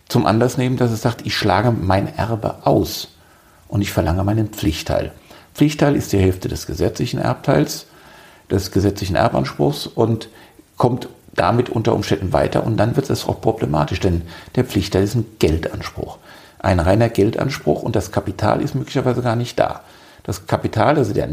zum 0.08 0.26
Anlass 0.26 0.58
nehmen, 0.58 0.76
dass 0.76 0.90
es 0.90 1.02
sagt, 1.02 1.26
ich 1.26 1.36
schlage 1.36 1.70
mein 1.70 2.14
Erbe 2.16 2.66
aus 2.66 3.08
und 3.68 3.82
ich 3.82 3.92
verlange 3.92 4.24
meinen 4.24 4.48
Pflichtteil. 4.48 5.12
Pflichtteil 5.54 5.96
ist 5.96 6.12
die 6.12 6.18
Hälfte 6.18 6.48
des 6.48 6.66
gesetzlichen 6.66 7.18
Erbteils, 7.20 7.86
des 8.50 8.70
gesetzlichen 8.70 9.16
Erbanspruchs 9.16 9.86
und 9.86 10.28
kommt 10.76 11.08
damit 11.34 11.68
unter 11.70 11.94
Umständen 11.94 12.32
weiter 12.32 12.64
und 12.64 12.76
dann 12.76 12.96
wird 12.96 13.10
es 13.10 13.26
auch 13.26 13.40
problematisch, 13.40 14.00
denn 14.00 14.22
der 14.54 14.64
Pflichtteil 14.64 15.04
ist 15.04 15.14
ein 15.14 15.26
Geldanspruch. 15.38 16.18
ein 16.60 16.80
reiner 16.80 17.10
Geldanspruch 17.10 17.82
und 17.82 17.94
das 17.94 18.10
Kapital 18.10 18.62
ist 18.62 18.74
möglicherweise 18.74 19.20
gar 19.20 19.36
nicht 19.36 19.58
da. 19.58 19.82
Das 20.22 20.46
Kapital, 20.46 20.96
also 20.96 21.12
der, 21.12 21.28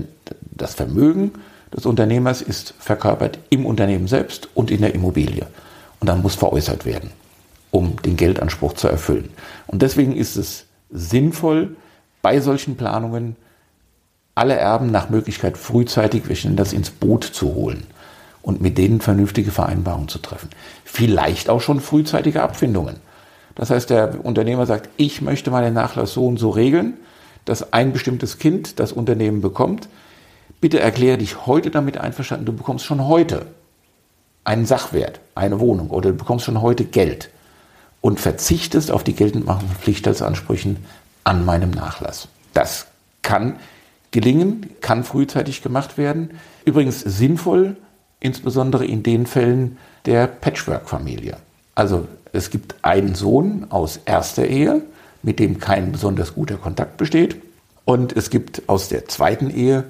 das 0.52 0.74
Vermögen 0.74 1.32
des 1.74 1.86
Unternehmers 1.86 2.42
ist 2.42 2.74
verkörpert 2.80 3.40
im 3.50 3.66
Unternehmen 3.66 4.08
selbst 4.08 4.50
und 4.54 4.72
in 4.72 4.82
der 4.82 4.94
Immobilie. 4.94 5.48
Und 6.02 6.08
dann 6.08 6.22
muss 6.22 6.36
veräußert 6.36 6.86
werden, 6.86 7.12
um 7.72 7.96
den 8.04 8.18
Geldanspruch 8.18 8.74
zu 8.74 8.88
erfüllen. 8.88 9.30
Und 9.68 9.82
deswegen 9.82 10.16
ist 10.16 10.36
es 10.36 10.66
sinnvoll, 10.92 11.76
bei 12.22 12.40
solchen 12.40 12.78
Planungen 12.78 13.36
alle 14.36 14.56
Erben 14.56 14.92
nach 14.92 15.10
Möglichkeit 15.10 15.58
frühzeitig, 15.58 16.28
wir 16.28 16.38
nennen 16.44 16.56
das, 16.56 16.74
ins 16.74 16.90
Boot 16.90 17.24
zu 17.24 17.56
holen 17.56 17.86
und 18.42 18.62
mit 18.62 18.78
denen 18.78 19.02
vernünftige 19.02 19.52
Vereinbarungen 19.52 20.08
zu 20.08 20.20
treffen. 20.20 20.50
Vielleicht 20.86 21.50
auch 21.50 21.62
schon 21.62 21.80
frühzeitige 21.80 22.44
Abfindungen. 22.44 22.98
Das 23.56 23.70
heißt, 23.70 23.90
der 23.90 24.24
Unternehmer 24.24 24.66
sagt, 24.66 24.90
ich 24.98 25.22
möchte 25.22 25.52
meinen 25.52 25.74
Nachlass 25.74 26.14
so 26.14 26.28
und 26.28 26.38
so 26.38 26.50
regeln, 26.50 26.96
dass 27.46 27.74
ein 27.74 27.92
bestimmtes 27.92 28.38
Kind 28.38 28.80
das 28.80 28.92
Unternehmen 28.92 29.42
bekommt. 29.42 29.90
Bitte 30.62 30.80
erkläre 30.80 31.18
dich 31.18 31.46
heute 31.46 31.72
damit 31.72 31.98
einverstanden, 31.98 32.46
du 32.46 32.54
bekommst 32.54 32.86
schon 32.86 33.08
heute 33.08 33.48
einen 34.44 34.66
Sachwert, 34.66 35.20
eine 35.36 35.60
Wohnung 35.60 35.90
oder 35.90 36.12
du 36.12 36.18
bekommst 36.18 36.46
schon 36.46 36.62
heute 36.62 36.86
Geld 36.86 37.30
und 38.02 38.20
verzichtest 38.20 38.92
auf 38.92 39.04
die 39.04 39.14
Geltendmachung 39.14 39.68
von 39.68 39.78
Pflichtheitsansprüchen 39.78 40.78
an 41.24 41.46
meinem 41.46 41.72
Nachlass. 41.72 42.28
Das 42.54 42.88
kann 43.22 43.58
gelingen, 44.10 44.72
kann 44.82 45.04
frühzeitig 45.04 45.62
gemacht 45.62 45.98
werden. 45.98 46.32
Übrigens 46.66 47.00
sinnvoll, 47.00 47.78
insbesondere 48.20 48.86
in 48.86 49.04
den 49.04 49.26
Fällen 49.26 49.78
der 50.06 50.28
Patchwork-Familie. 50.28 51.38
Also 51.76 52.08
es 52.34 52.50
gibt 52.50 52.76
einen 52.82 53.16
Sohn 53.16 53.68
aus 53.70 54.00
erster 54.06 54.46
Ehe, 54.46 54.82
mit 55.24 55.40
dem 55.40 55.60
kein 55.60 55.92
besonders 55.92 56.34
guter 56.34 56.58
Kontakt 56.58 56.98
besteht. 56.98 57.42
Und 57.86 58.16
es 58.16 58.30
gibt 58.30 58.64
aus 58.68 58.90
der 58.90 59.08
zweiten 59.08 59.50
Ehe 59.50 59.86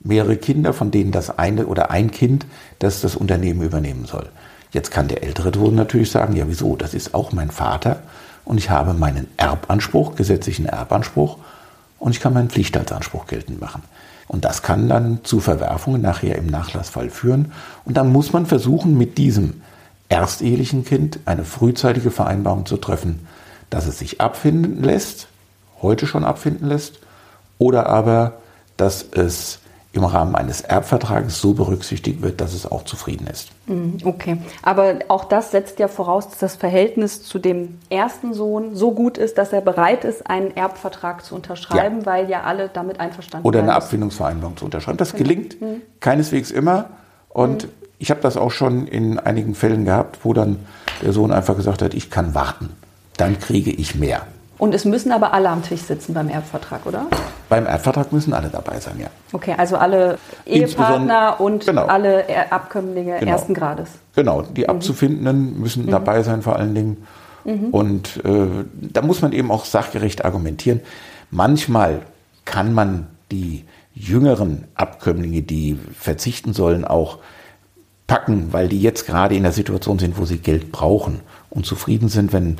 mehrere 0.00 0.36
Kinder, 0.36 0.72
von 0.72 0.90
denen 0.90 1.12
das 1.12 1.38
eine 1.38 1.66
oder 1.66 1.90
ein 1.90 2.10
Kind, 2.10 2.46
das 2.78 3.00
das 3.00 3.16
Unternehmen 3.16 3.62
übernehmen 3.62 4.04
soll. 4.04 4.28
Jetzt 4.74 4.90
kann 4.90 5.06
der 5.06 5.22
ältere 5.22 5.52
Sohn 5.54 5.76
natürlich 5.76 6.10
sagen, 6.10 6.34
ja 6.34 6.48
wieso, 6.48 6.74
das 6.74 6.94
ist 6.94 7.14
auch 7.14 7.30
mein 7.30 7.52
Vater 7.52 8.02
und 8.44 8.58
ich 8.58 8.70
habe 8.70 8.92
meinen 8.92 9.28
Erbanspruch, 9.36 10.16
gesetzlichen 10.16 10.66
Erbanspruch 10.66 11.38
und 12.00 12.10
ich 12.10 12.20
kann 12.20 12.34
meinen 12.34 12.50
Pflichtheitsanspruch 12.50 13.26
geltend 13.26 13.60
machen. 13.60 13.82
Und 14.26 14.44
das 14.44 14.62
kann 14.62 14.88
dann 14.88 15.20
zu 15.22 15.38
Verwerfungen 15.38 16.02
nachher 16.02 16.36
im 16.36 16.46
Nachlassfall 16.46 17.08
führen. 17.08 17.52
Und 17.84 17.96
dann 17.96 18.10
muss 18.10 18.32
man 18.32 18.46
versuchen, 18.46 18.98
mit 18.98 19.16
diesem 19.16 19.62
erstehelichen 20.08 20.84
Kind 20.84 21.20
eine 21.24 21.44
frühzeitige 21.44 22.10
Vereinbarung 22.10 22.66
zu 22.66 22.76
treffen, 22.76 23.26
dass 23.70 23.86
es 23.86 23.98
sich 23.98 24.20
abfinden 24.20 24.82
lässt, 24.82 25.28
heute 25.82 26.06
schon 26.06 26.24
abfinden 26.24 26.68
lässt, 26.68 26.98
oder 27.58 27.86
aber, 27.86 28.38
dass 28.76 29.06
es 29.12 29.60
im 29.94 30.04
Rahmen 30.04 30.34
eines 30.34 30.60
Erbvertrages 30.60 31.40
so 31.40 31.54
berücksichtigt 31.54 32.20
wird, 32.20 32.40
dass 32.40 32.52
es 32.52 32.70
auch 32.70 32.84
zufrieden 32.84 33.28
ist. 33.28 33.50
Mhm, 33.66 33.98
okay, 34.04 34.38
aber 34.62 34.96
auch 35.08 35.24
das 35.24 35.52
setzt 35.52 35.78
ja 35.78 35.86
voraus, 35.86 36.28
dass 36.28 36.38
das 36.38 36.56
Verhältnis 36.56 37.22
zu 37.22 37.38
dem 37.38 37.78
ersten 37.90 38.34
Sohn 38.34 38.74
so 38.74 38.92
gut 38.92 39.18
ist, 39.18 39.38
dass 39.38 39.52
er 39.52 39.60
bereit 39.60 40.04
ist, 40.04 40.28
einen 40.28 40.56
Erbvertrag 40.56 41.24
zu 41.24 41.36
unterschreiben, 41.36 42.00
ja. 42.00 42.06
weil 42.06 42.28
ja 42.28 42.42
alle 42.42 42.68
damit 42.68 42.98
einverstanden 42.98 43.44
sind. 43.44 43.48
Oder 43.48 43.60
eine 43.60 43.74
Abfindungsvereinbarung 43.74 44.56
zu 44.56 44.64
unterschreiben. 44.64 44.98
Das 44.98 45.12
genau. 45.12 45.22
gelingt 45.22 45.60
mhm. 45.60 45.82
keineswegs 46.00 46.50
immer 46.50 46.86
und 47.28 47.64
mhm. 47.64 47.70
ich 47.98 48.10
habe 48.10 48.20
das 48.20 48.36
auch 48.36 48.50
schon 48.50 48.88
in 48.88 49.20
einigen 49.20 49.54
Fällen 49.54 49.84
gehabt, 49.84 50.24
wo 50.24 50.32
dann 50.32 50.58
der 51.02 51.12
Sohn 51.12 51.30
einfach 51.30 51.56
gesagt 51.56 51.82
hat, 51.82 51.94
ich 51.94 52.10
kann 52.10 52.34
warten, 52.34 52.70
dann 53.16 53.38
kriege 53.38 53.70
ich 53.70 53.94
mehr. 53.94 54.26
Und 54.58 54.74
es 54.74 54.84
müssen 54.84 55.10
aber 55.10 55.34
alle 55.34 55.48
am 55.48 55.62
Tisch 55.62 55.80
sitzen 55.80 56.14
beim 56.14 56.28
Erbvertrag, 56.28 56.86
oder? 56.86 57.06
Beim 57.48 57.66
Erbvertrag 57.66 58.12
müssen 58.12 58.32
alle 58.32 58.48
dabei 58.48 58.78
sein, 58.78 58.94
ja. 59.00 59.08
Okay, 59.32 59.54
also 59.58 59.76
alle 59.76 60.18
Ehepartner 60.46 61.40
und 61.40 61.66
genau. 61.66 61.86
alle 61.86 62.24
Abkömmlinge 62.50 63.18
genau. 63.18 63.32
ersten 63.32 63.54
Grades. 63.54 63.90
Genau, 64.14 64.42
die 64.42 64.62
mhm. 64.62 64.70
Abzufindenden 64.70 65.58
müssen 65.58 65.86
mhm. 65.86 65.90
dabei 65.90 66.22
sein 66.22 66.42
vor 66.42 66.56
allen 66.56 66.74
Dingen. 66.74 67.06
Mhm. 67.44 67.68
Und 67.70 68.24
äh, 68.24 68.64
da 68.74 69.02
muss 69.02 69.22
man 69.22 69.32
eben 69.32 69.50
auch 69.50 69.64
sachgerecht 69.64 70.24
argumentieren. 70.24 70.80
Manchmal 71.30 72.02
kann 72.44 72.72
man 72.72 73.08
die 73.32 73.64
jüngeren 73.94 74.64
Abkömmlinge, 74.74 75.42
die 75.42 75.78
verzichten 75.98 76.52
sollen, 76.52 76.84
auch 76.84 77.18
packen, 78.06 78.52
weil 78.52 78.68
die 78.68 78.80
jetzt 78.80 79.06
gerade 79.06 79.34
in 79.34 79.42
der 79.42 79.52
Situation 79.52 79.98
sind, 79.98 80.18
wo 80.18 80.24
sie 80.24 80.38
Geld 80.38 80.72
brauchen 80.72 81.20
und 81.50 81.64
zufrieden 81.64 82.08
sind, 82.08 82.32
wenn 82.32 82.58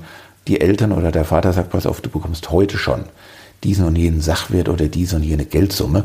die 0.49 0.61
Eltern 0.61 0.93
oder 0.93 1.11
der 1.11 1.25
Vater 1.25 1.53
sagt, 1.53 1.71
pass 1.71 1.87
auf, 1.87 2.01
du 2.01 2.11
bekommst 2.11 2.51
heute 2.51 2.79
schon 2.79 3.05
diesen 3.63 3.87
und 3.87 3.97
jenen 3.97 4.21
Sachwert 4.21 4.69
oder 4.69 4.89
diese 4.89 5.17
und 5.17 5.23
jene 5.23 5.45
Geldsumme. 5.47 6.05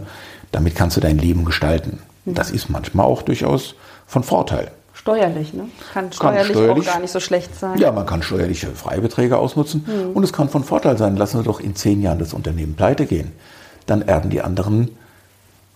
Damit 0.51 0.75
kannst 0.75 0.97
du 0.97 1.01
dein 1.01 1.17
Leben 1.17 1.45
gestalten. 1.45 1.99
Mhm. 2.25 2.35
Das 2.35 2.51
ist 2.51 2.69
manchmal 2.69 3.05
auch 3.05 3.21
durchaus 3.21 3.75
von 4.07 4.23
Vorteil. 4.23 4.71
Steuerlich, 4.93 5.53
ne? 5.53 5.65
Kann 5.93 6.11
steuerlich, 6.11 6.47
kann 6.47 6.51
steuerlich, 6.51 6.89
auch 6.89 6.93
gar 6.93 6.99
nicht 7.01 7.11
so 7.11 7.19
schlecht 7.19 7.57
sein. 7.57 7.77
Ja, 7.77 7.91
man 7.91 8.05
kann 8.05 8.21
steuerliche 8.21 8.67
Freibeträge 8.67 9.37
ausnutzen 9.37 9.85
mhm. 9.85 10.11
und 10.11 10.23
es 10.23 10.33
kann 10.33 10.49
von 10.49 10.63
Vorteil 10.63 10.97
sein. 10.97 11.15
Lassen 11.15 11.39
wir 11.39 11.43
doch 11.43 11.59
in 11.59 11.75
zehn 11.75 12.01
Jahren 12.01 12.19
das 12.19 12.33
Unternehmen 12.33 12.75
pleite 12.75 13.05
gehen. 13.05 13.31
Dann 13.85 14.01
erben 14.01 14.29
die 14.29 14.41
anderen 14.41 14.89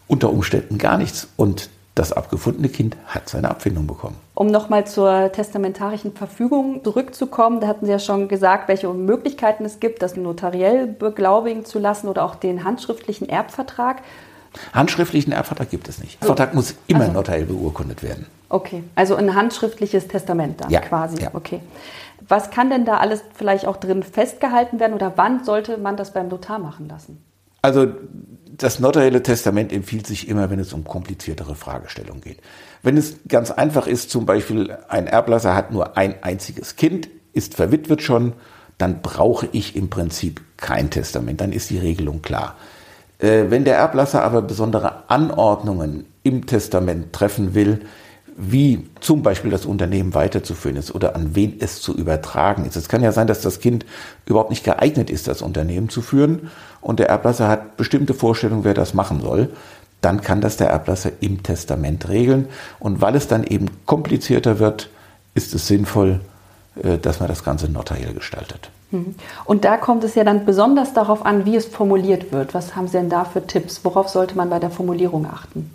unter 0.07 0.29
Umständen 0.29 0.77
gar 0.77 0.97
nichts. 0.97 1.27
Und 1.37 1.69
das 1.95 2.11
abgefundene 2.11 2.69
Kind 2.69 2.97
hat 3.05 3.29
seine 3.29 3.49
Abfindung 3.49 3.87
bekommen. 3.87 4.17
Um 4.35 4.47
nochmal 4.47 4.87
zur 4.87 5.31
testamentarischen 5.31 6.13
Verfügung 6.13 6.83
zurückzukommen, 6.83 7.59
da 7.59 7.67
hatten 7.67 7.85
Sie 7.85 7.91
ja 7.91 7.99
schon 7.99 8.27
gesagt, 8.27 8.67
welche 8.67 8.91
Möglichkeiten 8.91 9.63
es 9.63 9.79
gibt, 9.79 10.01
das 10.01 10.15
notariell 10.15 10.87
beglaubigen 10.87 11.65
zu 11.65 11.77
lassen 11.77 12.07
oder 12.07 12.25
auch 12.25 12.35
den 12.35 12.63
handschriftlichen 12.63 13.29
Erbvertrag. 13.29 14.01
Handschriftlichen 14.73 15.33
Erbvertrag 15.33 15.69
gibt 15.69 15.87
es 15.87 15.99
nicht. 15.99 16.19
Der 16.21 16.27
Vertrag 16.27 16.55
muss 16.55 16.75
immer 16.87 17.01
also, 17.01 17.13
notariell 17.13 17.45
beurkundet 17.45 18.01
werden. 18.01 18.25
Okay, 18.49 18.83
also 18.95 19.15
ein 19.15 19.35
handschriftliches 19.35 20.07
Testament 20.07 20.61
dann 20.61 20.71
ja, 20.71 20.79
quasi. 20.79 21.21
Ja. 21.21 21.29
Okay. 21.33 21.59
Was 22.27 22.49
kann 22.49 22.69
denn 22.69 22.85
da 22.85 22.97
alles 22.97 23.23
vielleicht 23.33 23.67
auch 23.67 23.77
drin 23.77 24.01
festgehalten 24.01 24.79
werden 24.79 24.93
oder 24.93 25.13
wann 25.15 25.43
sollte 25.43 25.77
man 25.77 25.97
das 25.97 26.13
beim 26.13 26.27
Notar 26.27 26.57
machen 26.57 26.87
lassen? 26.87 27.23
Also 27.61 27.87
das 28.57 28.79
notarielle 28.79 29.23
Testament 29.23 29.71
empfiehlt 29.71 30.05
sich 30.05 30.27
immer, 30.27 30.49
wenn 30.49 30.59
es 30.59 30.73
um 30.73 30.83
kompliziertere 30.83 31.55
Fragestellungen 31.55 32.21
geht. 32.21 32.39
Wenn 32.83 32.97
es 32.97 33.15
ganz 33.29 33.49
einfach 33.49 33.87
ist, 33.87 34.11
zum 34.11 34.25
Beispiel 34.25 34.77
ein 34.89 35.07
Erblasser 35.07 35.55
hat 35.55 35.71
nur 35.71 35.97
ein 35.97 36.21
einziges 36.21 36.75
Kind, 36.75 37.09
ist 37.31 37.55
verwitwet 37.55 38.01
schon, 38.01 38.33
dann 38.77 39.01
brauche 39.01 39.47
ich 39.53 39.75
im 39.75 39.89
Prinzip 39.89 40.41
kein 40.57 40.89
Testament, 40.89 41.39
dann 41.39 41.53
ist 41.53 41.69
die 41.69 41.77
Regelung 41.77 42.21
klar. 42.21 42.57
Äh, 43.19 43.45
wenn 43.49 43.63
der 43.63 43.77
Erblasser 43.77 44.23
aber 44.23 44.41
besondere 44.41 45.09
Anordnungen 45.09 46.05
im 46.23 46.45
Testament 46.45 47.13
treffen 47.13 47.55
will, 47.55 47.81
wie 48.35 48.89
zum 48.99 49.21
Beispiel 49.21 49.51
das 49.51 49.65
Unternehmen 49.65 50.13
weiterzuführen 50.13 50.75
ist 50.75 50.93
oder 50.93 51.15
an 51.15 51.35
wen 51.35 51.57
es 51.59 51.81
zu 51.81 51.95
übertragen 51.95 52.65
ist. 52.65 52.75
Es 52.75 52.89
kann 52.89 53.03
ja 53.03 53.11
sein, 53.11 53.27
dass 53.27 53.41
das 53.41 53.59
Kind 53.59 53.85
überhaupt 54.25 54.49
nicht 54.49 54.63
geeignet 54.63 55.09
ist, 55.09 55.27
das 55.27 55.41
Unternehmen 55.41 55.89
zu 55.89 56.01
führen 56.01 56.49
und 56.81 56.99
der 56.99 57.09
Erblasser 57.09 57.47
hat 57.47 57.77
bestimmte 57.77 58.13
Vorstellungen, 58.13 58.63
wer 58.63 58.73
das 58.73 58.93
machen 58.93 59.21
soll. 59.21 59.49
Dann 60.03 60.19
kann 60.19 60.41
das 60.41 60.57
der 60.57 60.69
Erblasser 60.69 61.11
im 61.21 61.43
Testament 61.43 62.09
regeln. 62.09 62.49
Und 62.79 62.99
weil 62.99 63.15
es 63.15 63.29
dann 63.29 63.45
eben 63.45 63.67
komplizierter 63.85 64.59
wird, 64.59 64.89
ist 65.33 65.55
es 65.55 65.65
sinnvoll, 65.65 66.19
äh, 66.83 66.97
dass 66.97 67.21
man 67.21 67.29
das 67.29 67.45
Ganze 67.45 67.71
notariell 67.71 68.13
gestaltet. 68.13 68.69
Mhm. 68.91 69.15
Und 69.45 69.63
da 69.63 69.77
kommt 69.77 70.03
es 70.03 70.15
ja 70.15 70.25
dann 70.25 70.45
besonders 70.45 70.93
darauf 70.93 71.25
an, 71.25 71.45
wie 71.45 71.55
es 71.55 71.67
formuliert 71.67 72.33
wird. 72.33 72.53
Was 72.53 72.75
haben 72.75 72.87
Sie 72.87 72.97
denn 72.97 73.09
da 73.09 73.23
für 73.23 73.47
Tipps? 73.47 73.85
Worauf 73.85 74.09
sollte 74.09 74.35
man 74.35 74.49
bei 74.49 74.59
der 74.59 74.71
Formulierung 74.71 75.25
achten? 75.25 75.71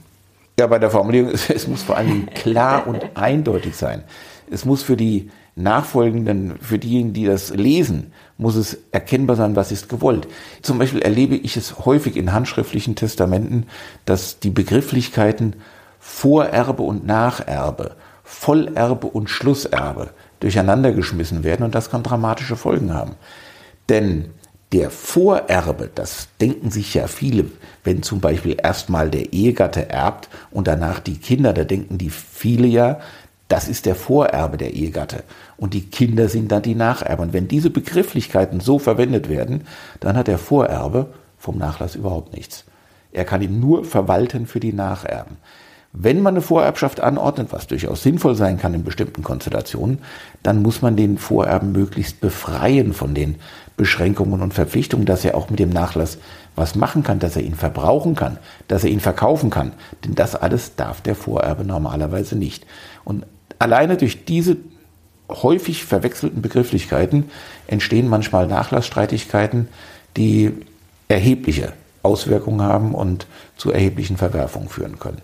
Ja, 0.60 0.66
bei 0.66 0.78
der 0.78 0.90
Formulierung, 0.90 1.30
es 1.48 1.66
muss 1.66 1.82
vor 1.82 1.96
allen 1.96 2.08
Dingen 2.08 2.30
klar 2.34 2.86
und 2.86 3.06
eindeutig 3.14 3.76
sein. 3.76 4.04
Es 4.50 4.66
muss 4.66 4.82
für 4.82 4.98
die 4.98 5.30
Nachfolgenden, 5.56 6.58
für 6.60 6.78
diejenigen, 6.78 7.14
die 7.14 7.24
das 7.24 7.48
lesen, 7.48 8.12
muss 8.38 8.54
es 8.54 8.78
erkennbar 8.92 9.36
sein, 9.36 9.56
was 9.56 9.72
ist 9.72 9.88
gewollt. 9.88 10.28
Zum 10.62 10.78
Beispiel 10.78 11.02
erlebe 11.02 11.34
ich 11.34 11.56
es 11.56 11.84
häufig 11.84 12.16
in 12.16 12.32
handschriftlichen 12.32 12.94
Testamenten, 12.94 13.66
dass 14.04 14.38
die 14.38 14.50
Begrifflichkeiten 14.50 15.56
Vorerbe 15.98 16.84
und 16.84 17.04
Nacherbe, 17.04 17.96
Vollerbe 18.22 19.08
und 19.08 19.28
Schlusserbe 19.28 20.10
durcheinander 20.38 20.92
geschmissen 20.92 21.42
werden 21.42 21.64
und 21.64 21.74
das 21.74 21.90
kann 21.90 22.04
dramatische 22.04 22.56
Folgen 22.56 22.94
haben. 22.94 23.16
Denn 23.88 24.30
der 24.72 24.90
Vorerbe, 24.90 25.90
das 25.92 26.28
denken 26.40 26.70
sich 26.70 26.94
ja 26.94 27.06
viele, 27.06 27.46
wenn 27.84 28.02
zum 28.02 28.20
Beispiel 28.20 28.56
erstmal 28.62 29.10
der 29.10 29.32
Ehegatte 29.32 29.88
erbt 29.88 30.28
und 30.50 30.68
danach 30.68 31.00
die 31.00 31.16
Kinder, 31.16 31.54
da 31.54 31.64
denken 31.64 31.96
die 31.96 32.10
viele 32.10 32.66
ja, 32.66 33.00
das 33.48 33.68
ist 33.68 33.86
der 33.86 33.94
Vorerbe 33.94 34.58
der 34.58 34.74
Ehegatte 34.74 35.24
und 35.56 35.72
die 35.72 35.86
Kinder 35.86 36.28
sind 36.28 36.52
dann 36.52 36.62
die 36.62 36.74
Nacherben. 36.74 37.26
Und 37.26 37.32
wenn 37.32 37.48
diese 37.48 37.70
Begrifflichkeiten 37.70 38.60
so 38.60 38.78
verwendet 38.78 39.28
werden, 39.28 39.66
dann 40.00 40.16
hat 40.16 40.28
der 40.28 40.38
Vorerbe 40.38 41.14
vom 41.38 41.56
Nachlass 41.56 41.94
überhaupt 41.94 42.34
nichts. 42.34 42.64
Er 43.10 43.24
kann 43.24 43.40
ihn 43.40 43.58
nur 43.58 43.84
verwalten 43.84 44.46
für 44.46 44.60
die 44.60 44.74
Nacherben. 44.74 45.38
Wenn 45.94 46.20
man 46.20 46.34
eine 46.34 46.42
Vorerbschaft 46.42 47.00
anordnet, 47.00 47.48
was 47.50 47.66
durchaus 47.66 48.02
sinnvoll 48.02 48.34
sein 48.34 48.58
kann 48.58 48.74
in 48.74 48.84
bestimmten 48.84 49.22
Konstellationen, 49.22 50.00
dann 50.42 50.60
muss 50.60 50.82
man 50.82 50.96
den 50.96 51.16
Vorerben 51.16 51.72
möglichst 51.72 52.20
befreien 52.20 52.92
von 52.92 53.14
den 53.14 53.36
Beschränkungen 53.78 54.42
und 54.42 54.52
Verpflichtungen, 54.52 55.06
dass 55.06 55.24
er 55.24 55.34
auch 55.34 55.48
mit 55.48 55.58
dem 55.58 55.70
Nachlass 55.70 56.18
was 56.54 56.74
machen 56.74 57.04
kann, 57.04 57.20
dass 57.20 57.36
er 57.36 57.42
ihn 57.42 57.54
verbrauchen 57.54 58.14
kann, 58.14 58.38
dass 58.66 58.84
er 58.84 58.90
ihn 58.90 59.00
verkaufen 59.00 59.48
kann. 59.48 59.72
Denn 60.04 60.14
das 60.14 60.34
alles 60.34 60.76
darf 60.76 61.00
der 61.00 61.14
Vorerbe 61.14 61.64
normalerweise 61.64 62.36
nicht. 62.36 62.66
Und 63.04 63.24
alleine 63.58 63.96
durch 63.96 64.24
diese 64.24 64.56
häufig 65.28 65.84
verwechselten 65.84 66.42
Begrifflichkeiten 66.42 67.30
entstehen 67.66 68.08
manchmal 68.08 68.46
Nachlassstreitigkeiten, 68.46 69.68
die 70.16 70.52
erhebliche 71.08 71.72
Auswirkungen 72.02 72.62
haben 72.62 72.94
und 72.94 73.26
zu 73.56 73.72
erheblichen 73.72 74.16
Verwerfungen 74.16 74.68
führen 74.68 74.98
können. 74.98 75.20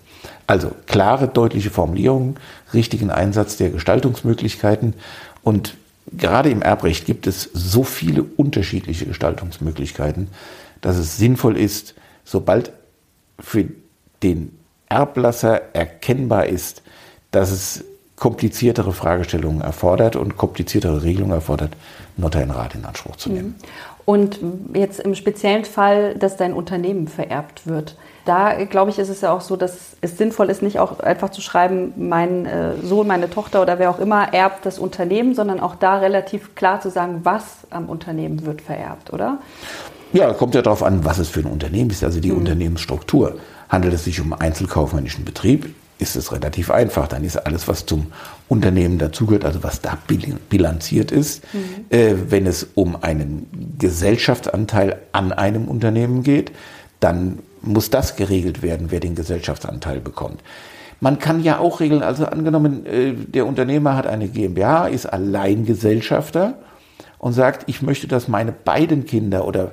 Also 0.47 0.73
klare, 0.87 1.29
deutliche 1.29 1.71
Formulierungen, 1.71 2.37
richtigen 2.73 3.11
Einsatz 3.11 3.57
der 3.57 3.71
Gestaltungsmöglichkeiten 3.71 4.95
und 5.43 5.77
gerade 6.13 6.51
im 6.51 6.63
Erbrecht 6.63 7.07
gibt 7.07 7.27
es 7.27 7.51
so 7.53 7.83
viele 7.83 8.23
unterschiedliche 8.23 9.07
Gestaltungsmöglichkeiten, 9.07 10.29
dass 10.81 10.97
es 10.97 11.17
sinnvoll 11.17 11.57
ist, 11.57 11.95
sobald 12.25 12.73
für 13.39 13.67
den 14.23 14.59
Erblasser 14.89 15.75
erkennbar 15.75 16.47
ist, 16.47 16.83
dass 17.31 17.51
es 17.51 17.85
kompliziertere 18.17 18.93
Fragestellungen 18.93 19.61
erfordert 19.61 20.17
und 20.17 20.37
kompliziertere 20.37 21.03
Regelungen 21.03 21.33
erfordert, 21.33 21.73
notariellen 22.17 22.53
Rat 22.53 22.75
in 22.75 22.85
Anspruch 22.85 23.17
zu 23.17 23.31
nehmen. 23.31 23.49
Mhm. 23.49 23.55
Und 24.07 24.39
jetzt 24.75 25.01
im 25.01 25.15
speziellen 25.15 25.65
Fall, 25.65 26.15
dass 26.15 26.37
dein 26.37 26.53
Unternehmen 26.53 27.09
vererbt 27.09 27.67
wird. 27.67 27.97
Da, 28.27 28.65
glaube 28.65 28.91
ich, 28.91 28.99
ist 28.99 29.09
es 29.09 29.23
ja 29.23 29.33
auch 29.33 29.41
so, 29.41 29.57
dass 29.57 29.97
es 30.01 30.19
sinnvoll 30.19 30.51
ist, 30.51 30.63
nicht 30.63 30.79
auch 30.79 31.01
einfach 31.01 31.31
zu 31.31 31.41
schreiben, 31.41 31.93
mein 31.97 32.47
äh, 32.47 32.77
Sohn, 32.83 33.07
meine 33.07 33.31
Tochter 33.31 33.63
oder 33.63 33.79
wer 33.79 33.91
auch 33.91 33.99
immer 33.99 34.33
erbt 34.33 34.67
das 34.67 34.79
Unternehmen, 34.79 35.35
sondern 35.35 35.59
auch 35.59 35.75
da 35.75 35.99
relativ 35.99 36.55
klar 36.55 36.81
zu 36.81 36.91
sagen, 36.91 37.21
was 37.23 37.45
am 37.71 37.89
Unternehmen 37.89 38.45
wird 38.47 38.61
vererbt, 38.63 39.13
oder? 39.13 39.39
Ja, 40.13 40.33
kommt 40.33 40.55
ja 40.55 40.63
darauf 40.63 40.83
an, 40.83 41.05
was 41.05 41.19
es 41.19 41.29
für 41.29 41.41
ein 41.41 41.47
Unternehmen 41.47 41.91
ist, 41.91 42.05
also 42.05 42.21
die 42.21 42.31
mhm. 42.31 42.39
Unternehmensstruktur. 42.39 43.39
Handelt 43.69 43.95
es 43.95 44.05
sich 44.05 44.21
um 44.21 44.33
einen 44.33 44.43
einzelkaufmännischen 44.43 45.25
Betrieb, 45.25 45.75
ist 45.99 46.17
es 46.17 46.33
relativ 46.33 46.71
einfach. 46.71 47.09
Dann 47.09 47.25
ist 47.25 47.37
alles, 47.37 47.69
was 47.69 47.87
zum 47.87 48.07
Unternehmen 48.49 48.99
dazugehört, 48.99 49.45
also 49.45 49.63
was 49.63 49.81
da 49.81 49.99
bilanziert 50.49 51.11
ist. 51.11 51.45
Mhm. 51.53 51.87
Äh, 51.91 52.15
wenn 52.29 52.47
es 52.47 52.67
um 52.75 53.03
einen 53.03 53.77
Gesellschaftsanteil 53.79 55.01
an 55.13 55.33
einem 55.33 55.69
Unternehmen 55.69 56.23
geht, 56.23 56.53
dann 57.01 57.39
muss 57.63 57.91
das 57.91 58.17
geregelt 58.17 58.63
werden, 58.63 58.89
wer 58.91 59.01
den 59.01 59.15
Gesellschaftsanteil 59.15 60.01
bekommt. 60.01 60.43
Man 61.01 61.19
kann 61.19 61.43
ja 61.43 61.59
auch 61.59 61.81
regeln, 61.81 62.03
also 62.03 62.27
angenommen, 62.27 62.87
äh, 62.87 63.13
der 63.13 63.47
Unternehmer 63.47 63.97
hat 63.97 64.07
eine 64.07 64.29
GmbH, 64.29 64.87
ist 64.87 65.07
Alleingesellschafter 65.07 66.59
und 67.19 67.33
sagt, 67.33 67.65
ich 67.69 67.83
möchte, 67.83 68.09
dass 68.09 68.29
meine 68.29 68.53
beiden 68.53 69.05
Kinder 69.07 69.47
oder 69.47 69.73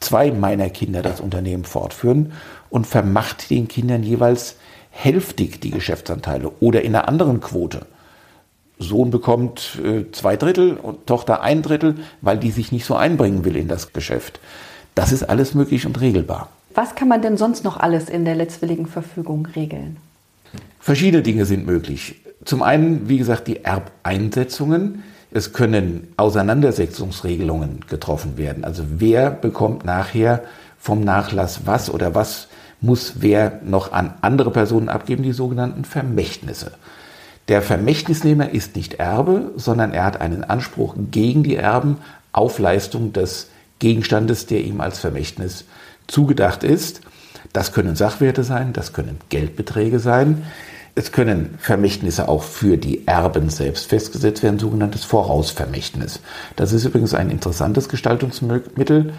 zwei 0.00 0.30
meiner 0.32 0.70
Kinder 0.70 1.02
das 1.02 1.20
Unternehmen 1.20 1.64
fortführen 1.64 2.32
und 2.70 2.86
vermacht 2.86 3.50
den 3.50 3.68
Kindern 3.68 4.02
jeweils 4.02 4.56
hälftig 5.02 5.60
die 5.60 5.70
Geschäftsanteile 5.70 6.50
oder 6.60 6.82
in 6.82 6.94
einer 6.94 7.08
anderen 7.08 7.40
Quote. 7.40 7.86
Sohn 8.78 9.10
bekommt 9.10 9.78
äh, 9.84 10.10
zwei 10.12 10.36
Drittel 10.36 10.76
und 10.76 11.06
Tochter 11.06 11.42
ein 11.42 11.62
Drittel, 11.62 11.96
weil 12.22 12.38
die 12.38 12.50
sich 12.50 12.72
nicht 12.72 12.84
so 12.84 12.94
einbringen 12.96 13.44
will 13.44 13.56
in 13.56 13.68
das 13.68 13.92
Geschäft. 13.92 14.40
Das 14.94 15.12
ist 15.12 15.22
alles 15.22 15.54
möglich 15.54 15.86
und 15.86 16.00
regelbar. 16.00 16.48
Was 16.74 16.94
kann 16.94 17.08
man 17.08 17.22
denn 17.22 17.36
sonst 17.36 17.64
noch 17.64 17.78
alles 17.78 18.08
in 18.08 18.24
der 18.24 18.34
letztwilligen 18.34 18.86
Verfügung 18.86 19.46
regeln? 19.54 19.96
Verschiedene 20.78 21.22
Dinge 21.22 21.44
sind 21.44 21.66
möglich. 21.66 22.16
Zum 22.44 22.62
einen, 22.62 23.08
wie 23.08 23.18
gesagt, 23.18 23.48
die 23.48 23.64
Erbeinsetzungen. 23.64 25.02
Es 25.30 25.52
können 25.52 26.12
Auseinandersetzungsregelungen 26.16 27.84
getroffen 27.88 28.36
werden. 28.36 28.64
Also 28.64 28.84
wer 28.88 29.30
bekommt 29.30 29.84
nachher 29.84 30.42
vom 30.78 31.04
Nachlass 31.04 31.66
was 31.66 31.90
oder 31.90 32.14
was 32.14 32.48
muss 32.80 33.14
wer 33.16 33.60
noch 33.64 33.92
an 33.92 34.14
andere 34.22 34.50
Personen 34.50 34.88
abgeben, 34.88 35.22
die 35.22 35.32
sogenannten 35.32 35.84
Vermächtnisse. 35.84 36.72
Der 37.48 37.62
Vermächtnisnehmer 37.62 38.50
ist 38.50 38.76
nicht 38.76 38.94
Erbe, 38.94 39.52
sondern 39.56 39.92
er 39.92 40.04
hat 40.04 40.20
einen 40.20 40.44
Anspruch 40.44 40.94
gegen 41.10 41.42
die 41.42 41.56
Erben 41.56 41.98
auf 42.32 42.58
Leistung 42.58 43.12
des 43.12 43.48
Gegenstandes, 43.80 44.46
der 44.46 44.62
ihm 44.62 44.80
als 44.80 44.98
Vermächtnis 44.98 45.64
zugedacht 46.06 46.62
ist. 46.62 47.00
Das 47.52 47.72
können 47.72 47.96
Sachwerte 47.96 48.44
sein, 48.44 48.72
das 48.72 48.92
können 48.92 49.18
Geldbeträge 49.30 49.98
sein. 49.98 50.44
Es 50.94 51.12
können 51.12 51.54
Vermächtnisse 51.58 52.28
auch 52.28 52.42
für 52.42 52.76
die 52.76 53.06
Erben 53.06 53.48
selbst 53.48 53.86
festgesetzt 53.86 54.42
werden, 54.42 54.58
sogenanntes 54.58 55.04
Vorausvermächtnis. 55.04 56.20
Das 56.56 56.72
ist 56.72 56.84
übrigens 56.84 57.14
ein 57.14 57.30
interessantes 57.30 57.88
Gestaltungsmittel. 57.88 59.14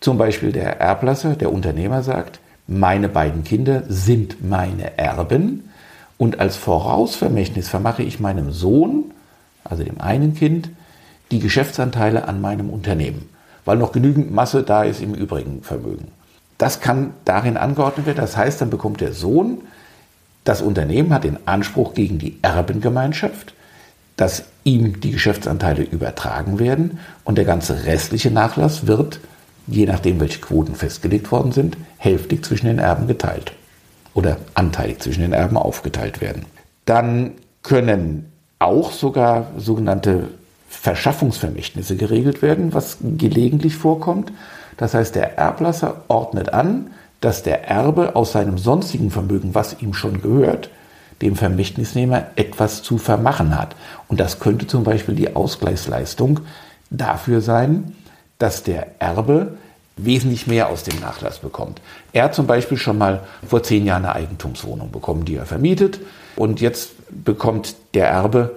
Zum 0.00 0.18
Beispiel 0.18 0.52
der 0.52 0.80
Erblasser, 0.80 1.36
der 1.36 1.52
Unternehmer 1.52 2.02
sagt, 2.02 2.40
meine 2.70 3.08
beiden 3.08 3.44
Kinder 3.44 3.82
sind 3.88 4.48
meine 4.48 4.96
Erben 4.96 5.70
und 6.18 6.38
als 6.38 6.56
Vorausvermächtnis 6.56 7.68
vermache 7.68 8.02
ich 8.02 8.20
meinem 8.20 8.52
Sohn, 8.52 9.10
also 9.64 9.82
dem 9.82 10.00
einen 10.00 10.34
Kind, 10.34 10.70
die 11.30 11.40
Geschäftsanteile 11.40 12.28
an 12.28 12.40
meinem 12.40 12.70
Unternehmen, 12.70 13.28
weil 13.64 13.76
noch 13.76 13.92
genügend 13.92 14.32
Masse 14.32 14.62
da 14.62 14.84
ist 14.84 15.02
im 15.02 15.14
übrigen 15.14 15.62
Vermögen. 15.62 16.08
Das 16.58 16.80
kann 16.80 17.14
darin 17.24 17.56
angeordnet 17.56 18.06
werden. 18.06 18.18
Das 18.18 18.36
heißt, 18.36 18.60
dann 18.60 18.70
bekommt 18.70 19.00
der 19.00 19.14
Sohn, 19.14 19.62
das 20.44 20.62
Unternehmen 20.62 21.12
hat 21.12 21.24
den 21.24 21.38
Anspruch 21.46 21.94
gegen 21.94 22.18
die 22.18 22.38
Erbengemeinschaft, 22.42 23.54
dass 24.16 24.44
ihm 24.64 25.00
die 25.00 25.10
Geschäftsanteile 25.10 25.82
übertragen 25.82 26.58
werden 26.58 26.98
und 27.24 27.36
der 27.38 27.44
ganze 27.44 27.84
restliche 27.84 28.30
Nachlass 28.30 28.86
wird, 28.86 29.20
je 29.66 29.86
nachdem 29.86 30.20
welche 30.20 30.40
Quoten 30.40 30.74
festgelegt 30.74 31.30
worden 31.30 31.52
sind, 31.52 31.76
hälftig 31.98 32.44
zwischen 32.44 32.66
den 32.66 32.78
Erben 32.78 33.06
geteilt 33.06 33.52
oder 34.14 34.38
anteilig 34.54 35.00
zwischen 35.00 35.22
den 35.22 35.32
Erben 35.32 35.56
aufgeteilt 35.56 36.20
werden. 36.20 36.44
Dann 36.84 37.32
können 37.62 38.30
auch 38.58 38.92
sogar 38.92 39.48
sogenannte 39.56 40.28
Verschaffungsvermächtnisse 40.68 41.96
geregelt 41.96 42.42
werden, 42.42 42.74
was 42.74 42.98
gelegentlich 43.02 43.76
vorkommt. 43.76 44.32
Das 44.76 44.94
heißt, 44.94 45.14
der 45.14 45.36
Erblasser 45.36 46.02
ordnet 46.08 46.52
an, 46.52 46.90
dass 47.20 47.42
der 47.42 47.68
Erbe 47.68 48.16
aus 48.16 48.32
seinem 48.32 48.56
sonstigen 48.56 49.10
Vermögen, 49.10 49.54
was 49.54 49.80
ihm 49.80 49.94
schon 49.94 50.22
gehört, 50.22 50.70
dem 51.22 51.36
Vermächtnisnehmer 51.36 52.26
etwas 52.36 52.82
zu 52.82 52.96
vermachen 52.96 53.58
hat. 53.58 53.76
Und 54.08 54.20
das 54.20 54.40
könnte 54.40 54.66
zum 54.66 54.84
Beispiel 54.84 55.14
die 55.14 55.36
Ausgleichsleistung 55.36 56.40
dafür 56.90 57.40
sein, 57.40 57.94
dass 58.40 58.64
der 58.64 58.88
Erbe 58.98 59.52
wesentlich 59.96 60.46
mehr 60.46 60.68
aus 60.68 60.82
dem 60.82 60.98
Nachlass 60.98 61.38
bekommt. 61.38 61.80
Er 62.12 62.24
hat 62.24 62.34
zum 62.34 62.46
Beispiel 62.46 62.78
schon 62.78 62.98
mal 62.98 63.20
vor 63.46 63.62
zehn 63.62 63.86
Jahren 63.86 64.04
eine 64.04 64.14
Eigentumswohnung 64.14 64.90
bekommen, 64.90 65.24
die 65.24 65.36
er 65.36 65.46
vermietet. 65.46 66.00
Und 66.36 66.60
jetzt 66.60 66.92
bekommt 67.10 67.76
der 67.94 68.08
Erbe 68.08 68.56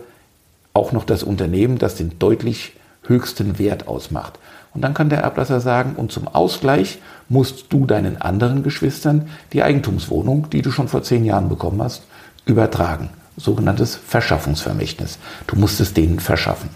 auch 0.74 0.92
noch 0.94 1.04
das 1.04 1.22
Unternehmen, 1.22 1.78
das 1.78 1.96
den 1.96 2.18
deutlich 2.18 2.74
höchsten 3.04 3.60
Wert 3.60 3.88
ausmacht. 3.88 4.40
Und 4.74 4.82
dann 4.82 4.94
kann 4.94 5.10
der 5.10 5.20
Erblasser 5.20 5.60
sagen, 5.60 5.96
und 5.98 6.12
zum 6.12 6.28
Ausgleich 6.28 7.00
musst 7.30 7.66
du 7.70 7.86
deinen 7.86 8.22
anderen 8.22 8.64
Geschwistern 8.64 9.30
die 9.52 9.64
Eigentumswohnung, 9.64 10.50
die 10.50 10.62
du 10.62 10.72
schon 10.72 10.88
vor 10.88 11.04
zehn 11.04 11.26
Jahren 11.26 11.50
bekommen 11.50 11.82
hast, 11.84 12.04
übertragen. 12.46 13.10
Sogenanntes 13.36 13.96
Verschaffungsvermächtnis. 13.96 15.20
Du 15.48 15.58
musst 15.58 15.80
es 15.80 15.94
denen 15.94 16.20
verschaffen. 16.20 16.70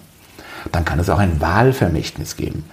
Dann 0.72 0.86
kann 0.86 1.00
es 1.00 1.10
auch 1.10 1.20
ein 1.20 1.39
Wahlvermächtnis 1.39 2.36
geben. 2.36 2.65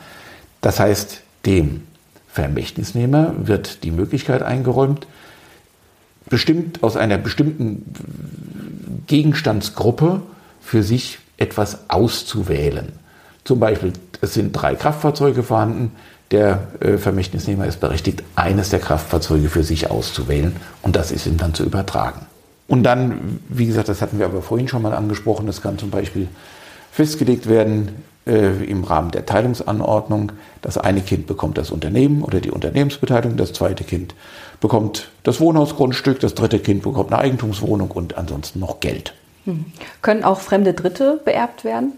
Das 0.65 0.81
heißt, 0.81 1.21
dem 1.45 1.83
Vermächtnisnehmer 2.27 3.35
wird 3.37 3.85
die 3.85 3.91
Möglichkeit 3.91 4.43
eingeräumt, 4.43 5.07
bestimmt 6.31 6.83
aus 6.83 6.97
einer 6.97 7.19
bestimmten 7.19 7.85
Gegenstandsgruppe 9.07 10.23
für 10.63 10.83
sich 10.83 11.19
etwas 11.37 11.91
auszuwählen. 11.91 12.93
Zum 13.45 13.61
Beispiel, 13.61 13.93
es 14.23 14.33
sind 14.33 14.53
drei 14.53 14.75
Kraftfahrzeuge 14.75 15.43
vorhanden. 15.43 15.93
Der 16.31 16.67
äh, 16.81 16.97
Vermächtnisnehmer 16.97 17.67
ist 17.67 17.81
berechtigt, 17.81 18.23
eines 18.35 18.71
der 18.71 18.81
Kraftfahrzeuge 18.81 19.51
für 19.51 19.65
sich 19.65 19.91
auszuwählen 19.91 20.57
und 20.81 20.97
das 20.97 21.13
ist 21.13 21.27
ihm 21.27 21.37
dann 21.37 21.53
zu 21.53 21.63
übertragen. 21.63 22.25
Und 22.69 22.85
dann, 22.85 23.39
wie 23.51 23.67
gesagt, 23.67 23.91
das 23.91 24.01
hatten 24.01 24.19
wir 24.19 24.25
aber 24.25 24.41
vorhin 24.41 24.69
schon 24.69 24.81
mal 24.81 24.95
angesprochen, 24.95 25.47
das 25.47 25.61
kann 25.61 25.77
zum 25.77 25.91
Beispiel 25.91 26.27
festgelegt 26.91 27.51
werden 27.51 27.91
äh, 28.27 28.65
im 28.65 28.85
Rahmen 28.85 29.11
der 29.11 29.27
Teilungsanordnung. 29.27 30.33
Das 30.63 30.79
eine 30.79 31.01
Kind 31.01 31.27
bekommt 31.27 31.59
das 31.59 31.71
Unternehmen 31.71 32.23
oder 32.23 32.41
die 32.41 32.51
Unternehmensbeteiligung, 32.51 33.37
das 33.37 33.53
zweite 33.53 33.85
Kind 33.85 34.15
bekommt 34.61 35.11
das 35.25 35.41
Wohnhausgrundstück, 35.41 36.21
das 36.21 36.35
dritte 36.35 36.59
Kind 36.59 36.83
bekommt 36.83 37.13
eine 37.13 37.21
Eigentumswohnung 37.21 37.91
und 37.91 38.17
ansonsten 38.17 38.61
noch 38.61 38.81
Geld. 38.81 39.15
Hm. 39.45 39.67
Können 40.01 40.25
auch 40.25 40.41
fremde 40.41 40.73
Dritte 40.73 41.21
beerbt 41.25 41.65
werden? 41.65 41.93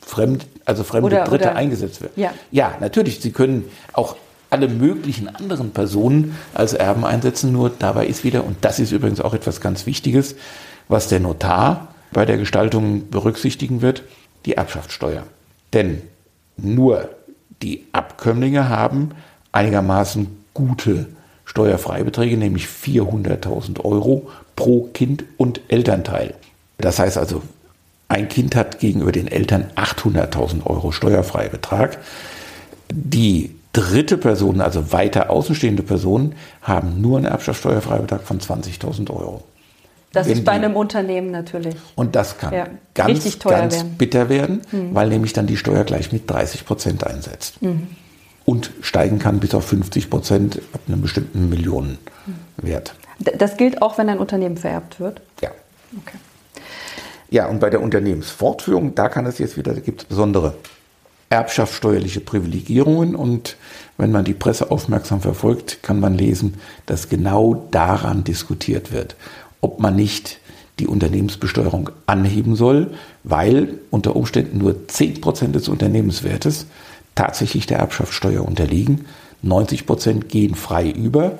Fremd, 0.00 0.46
also 0.64 0.84
fremde 0.84 1.06
oder, 1.06 1.24
Dritte 1.24 1.44
oder, 1.44 1.56
eingesetzt 1.56 2.02
werden. 2.02 2.12
Ja. 2.16 2.32
ja, 2.50 2.74
natürlich. 2.80 3.20
Sie 3.20 3.32
können 3.32 3.70
auch 3.92 4.16
alle 4.50 4.68
möglichen 4.68 5.34
anderen 5.34 5.70
Personen 5.70 6.36
als 6.52 6.74
Erben 6.74 7.04
einsetzen. 7.04 7.52
Nur 7.52 7.70
dabei 7.70 8.06
ist 8.06 8.24
wieder, 8.24 8.44
und 8.44 8.56
das 8.62 8.78
ist 8.78 8.92
übrigens 8.92 9.20
auch 9.20 9.34
etwas 9.34 9.60
ganz 9.60 9.86
Wichtiges, 9.86 10.36
was 10.88 11.08
der 11.08 11.20
Notar 11.20 11.88
bei 12.12 12.24
der 12.24 12.38
Gestaltung 12.38 13.10
berücksichtigen 13.10 13.82
wird, 13.82 14.02
die 14.44 14.54
Erbschaftssteuer. 14.54 15.24
Denn 15.72 16.02
nur 16.56 17.10
die 17.62 17.86
Abkömmlinge 17.92 18.68
haben 18.68 19.10
einigermaßen 19.52 20.44
gute 20.52 21.06
Steuerfreibeträge, 21.44 22.36
nämlich 22.36 22.66
400.000 22.66 23.84
Euro 23.84 24.30
pro 24.56 24.88
Kind 24.92 25.24
und 25.36 25.60
Elternteil. 25.68 26.34
Das 26.78 26.98
heißt 26.98 27.18
also, 27.18 27.42
ein 28.08 28.28
Kind 28.28 28.54
hat 28.54 28.78
gegenüber 28.78 29.12
den 29.12 29.28
Eltern 29.28 29.70
800.000 29.76 30.66
Euro 30.66 30.92
Steuerfreibetrag. 30.92 31.98
Die 32.90 33.54
dritte 33.72 34.18
Person, 34.18 34.60
also 34.60 34.92
weiter 34.92 35.30
außenstehende 35.30 35.82
Personen, 35.82 36.34
haben 36.62 37.00
nur 37.00 37.18
einen 37.18 37.26
Erbschaftssteuerfreibetrag 37.26 38.22
von 38.22 38.40
20.000 38.40 39.10
Euro. 39.10 39.42
Das 40.14 40.26
ist 40.26 40.44
bei 40.44 40.52
einem 40.52 40.76
Unternehmen 40.76 41.30
natürlich. 41.30 41.74
Und 41.96 42.14
das 42.16 42.38
kann 42.38 42.54
ja, 42.54 42.66
ganz, 42.94 43.38
ganz 43.40 43.76
werden. 43.76 43.94
bitter 43.98 44.28
werden, 44.28 44.62
mhm. 44.70 44.94
weil 44.94 45.08
nämlich 45.08 45.32
dann 45.32 45.46
die 45.46 45.56
Steuer 45.56 45.84
gleich 45.84 46.12
mit 46.12 46.30
30 46.30 46.64
Prozent 46.64 47.04
einsetzt. 47.04 47.60
Mhm. 47.62 47.88
Und 48.44 48.70
steigen 48.80 49.18
kann 49.18 49.40
bis 49.40 49.54
auf 49.54 49.66
50 49.66 50.10
Prozent 50.10 50.60
ab 50.72 50.80
einem 50.86 51.00
bestimmten 51.00 51.48
Millionenwert. 51.48 52.94
Das 53.18 53.56
gilt 53.56 53.82
auch, 53.82 53.98
wenn 53.98 54.08
ein 54.08 54.18
Unternehmen 54.18 54.56
vererbt 54.56 55.00
wird? 55.00 55.20
Ja. 55.40 55.50
Okay. 56.00 56.18
Ja, 57.30 57.46
und 57.46 57.58
bei 57.60 57.70
der 57.70 57.80
Unternehmensfortführung, 57.80 58.94
da 58.94 59.08
kann 59.08 59.26
es 59.26 59.38
jetzt 59.38 59.56
wieder, 59.56 59.74
da 59.74 59.80
gibt 59.80 60.02
es 60.02 60.08
besondere 60.08 60.54
erbschaftssteuerliche 61.30 62.20
Privilegierungen 62.20 63.16
und 63.16 63.56
wenn 63.96 64.12
man 64.12 64.24
die 64.24 64.34
Presse 64.34 64.70
aufmerksam 64.70 65.20
verfolgt, 65.20 65.82
kann 65.82 65.98
man 65.98 66.14
lesen, 66.14 66.60
dass 66.86 67.08
genau 67.08 67.66
daran 67.70 68.24
diskutiert 68.24 68.92
wird, 68.92 69.16
ob 69.64 69.80
man 69.80 69.96
nicht 69.96 70.40
die 70.78 70.86
Unternehmensbesteuerung 70.86 71.88
anheben 72.04 72.54
soll, 72.54 72.90
weil 73.22 73.78
unter 73.90 74.14
Umständen 74.14 74.58
nur 74.58 74.74
10% 74.88 75.52
des 75.52 75.68
Unternehmenswertes 75.68 76.66
tatsächlich 77.14 77.66
der 77.66 77.78
Erbschaftssteuer 77.78 78.46
unterliegen. 78.46 79.06
90% 79.42 80.26
gehen 80.26 80.54
frei 80.54 80.90
über, 80.90 81.38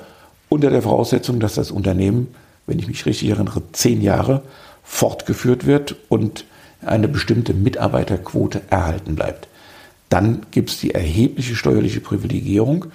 unter 0.49 0.71
der 0.71 0.81
Voraussetzung, 0.81 1.39
dass 1.39 1.53
das 1.53 1.69
Unternehmen, 1.69 2.33
wenn 2.65 2.79
ich 2.79 2.87
mich 2.87 3.05
richtig 3.05 3.29
erinnere, 3.29 3.61
zehn 3.73 4.01
Jahre 4.01 4.41
fortgeführt 4.83 5.67
wird 5.67 5.95
und 6.09 6.45
eine 6.83 7.07
bestimmte 7.07 7.53
Mitarbeiterquote 7.53 8.61
erhalten 8.71 9.15
bleibt. 9.15 9.47
Dann 10.09 10.47
gibt 10.49 10.71
es 10.71 10.79
die 10.79 10.95
erhebliche 10.95 11.55
steuerliche 11.55 11.99
Privilegierung, 11.99 12.85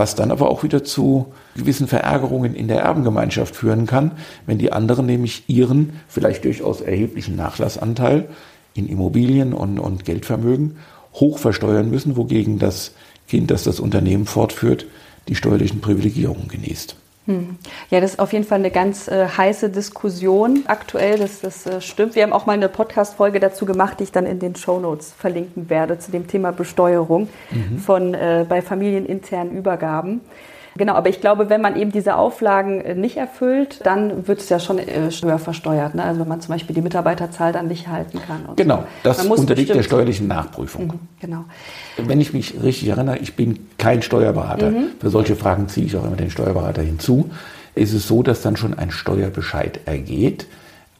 was 0.00 0.14
dann 0.14 0.30
aber 0.30 0.48
auch 0.48 0.62
wieder 0.62 0.82
zu 0.82 1.26
gewissen 1.54 1.86
Verärgerungen 1.86 2.54
in 2.54 2.68
der 2.68 2.80
Erbengemeinschaft 2.80 3.54
führen 3.54 3.84
kann, 3.84 4.12
wenn 4.46 4.56
die 4.56 4.72
anderen 4.72 5.04
nämlich 5.04 5.44
ihren 5.46 5.92
vielleicht 6.08 6.46
durchaus 6.46 6.80
erheblichen 6.80 7.36
Nachlassanteil 7.36 8.30
in 8.72 8.88
Immobilien 8.88 9.52
und, 9.52 9.78
und 9.78 10.06
Geldvermögen 10.06 10.78
hoch 11.12 11.38
versteuern 11.38 11.90
müssen, 11.90 12.16
wogegen 12.16 12.58
das 12.58 12.92
Kind, 13.28 13.50
das 13.50 13.64
das 13.64 13.78
Unternehmen 13.78 14.24
fortführt, 14.24 14.86
die 15.28 15.34
steuerlichen 15.34 15.82
Privilegierungen 15.82 16.48
genießt. 16.48 16.96
Hm. 17.30 17.56
Ja, 17.90 18.00
das 18.00 18.12
ist 18.12 18.18
auf 18.18 18.32
jeden 18.32 18.44
Fall 18.44 18.58
eine 18.58 18.72
ganz 18.72 19.06
äh, 19.06 19.26
heiße 19.28 19.70
Diskussion 19.70 20.64
aktuell. 20.66 21.18
Das, 21.18 21.40
das 21.40 21.64
äh, 21.64 21.80
stimmt. 21.80 22.16
Wir 22.16 22.24
haben 22.24 22.32
auch 22.32 22.46
mal 22.46 22.54
eine 22.54 22.68
Podcast-Folge 22.68 23.38
dazu 23.38 23.66
gemacht, 23.66 24.00
die 24.00 24.04
ich 24.04 24.12
dann 24.12 24.26
in 24.26 24.40
den 24.40 24.56
Show 24.56 24.80
Notes 24.80 25.12
verlinken 25.16 25.70
werde 25.70 25.98
zu 25.98 26.10
dem 26.10 26.26
Thema 26.26 26.50
Besteuerung 26.50 27.28
mhm. 27.52 27.78
von 27.78 28.14
äh, 28.14 28.44
bei 28.48 28.62
familieninternen 28.62 29.56
Übergaben. 29.56 30.22
Genau, 30.76 30.94
aber 30.94 31.08
ich 31.08 31.20
glaube, 31.20 31.50
wenn 31.50 31.60
man 31.60 31.76
eben 31.76 31.90
diese 31.92 32.16
Auflagen 32.16 32.80
äh, 32.80 32.94
nicht 32.94 33.16
erfüllt, 33.16 33.80
dann 33.84 34.28
wird 34.28 34.40
es 34.40 34.48
ja 34.48 34.60
schon 34.60 34.78
äh, 34.78 35.10
höher 35.10 35.38
versteuert. 35.38 35.94
Ne? 35.94 36.04
Also 36.04 36.20
wenn 36.20 36.28
man 36.28 36.40
zum 36.40 36.54
Beispiel 36.54 36.74
die 36.74 36.82
Mitarbeiterzahl 36.82 37.52
dann 37.52 37.66
nicht 37.68 37.88
halten 37.88 38.20
kann. 38.26 38.54
genau, 38.56 38.78
so. 38.78 38.84
das 39.02 39.24
unterliegt 39.26 39.74
der 39.74 39.82
steuerlichen 39.82 40.28
Nachprüfung. 40.28 40.86
Mhm, 40.86 41.00
genau. 41.20 41.44
Wenn 41.96 42.20
ich 42.20 42.32
mich 42.32 42.62
richtig 42.62 42.88
erinnere, 42.88 43.18
ich 43.18 43.34
bin 43.34 43.68
kein 43.78 44.02
Steuerberater. 44.02 44.70
Mhm. 44.70 44.88
Für 45.00 45.10
solche 45.10 45.36
Fragen 45.36 45.68
ziehe 45.68 45.86
ich 45.86 45.96
auch 45.96 46.04
immer 46.04 46.16
den 46.16 46.30
Steuerberater 46.30 46.82
hinzu. 46.82 47.30
Ist 47.74 47.92
es 47.92 48.06
so, 48.06 48.22
dass 48.22 48.42
dann 48.42 48.56
schon 48.56 48.74
ein 48.78 48.90
Steuerbescheid 48.90 49.80
ergeht, 49.86 50.46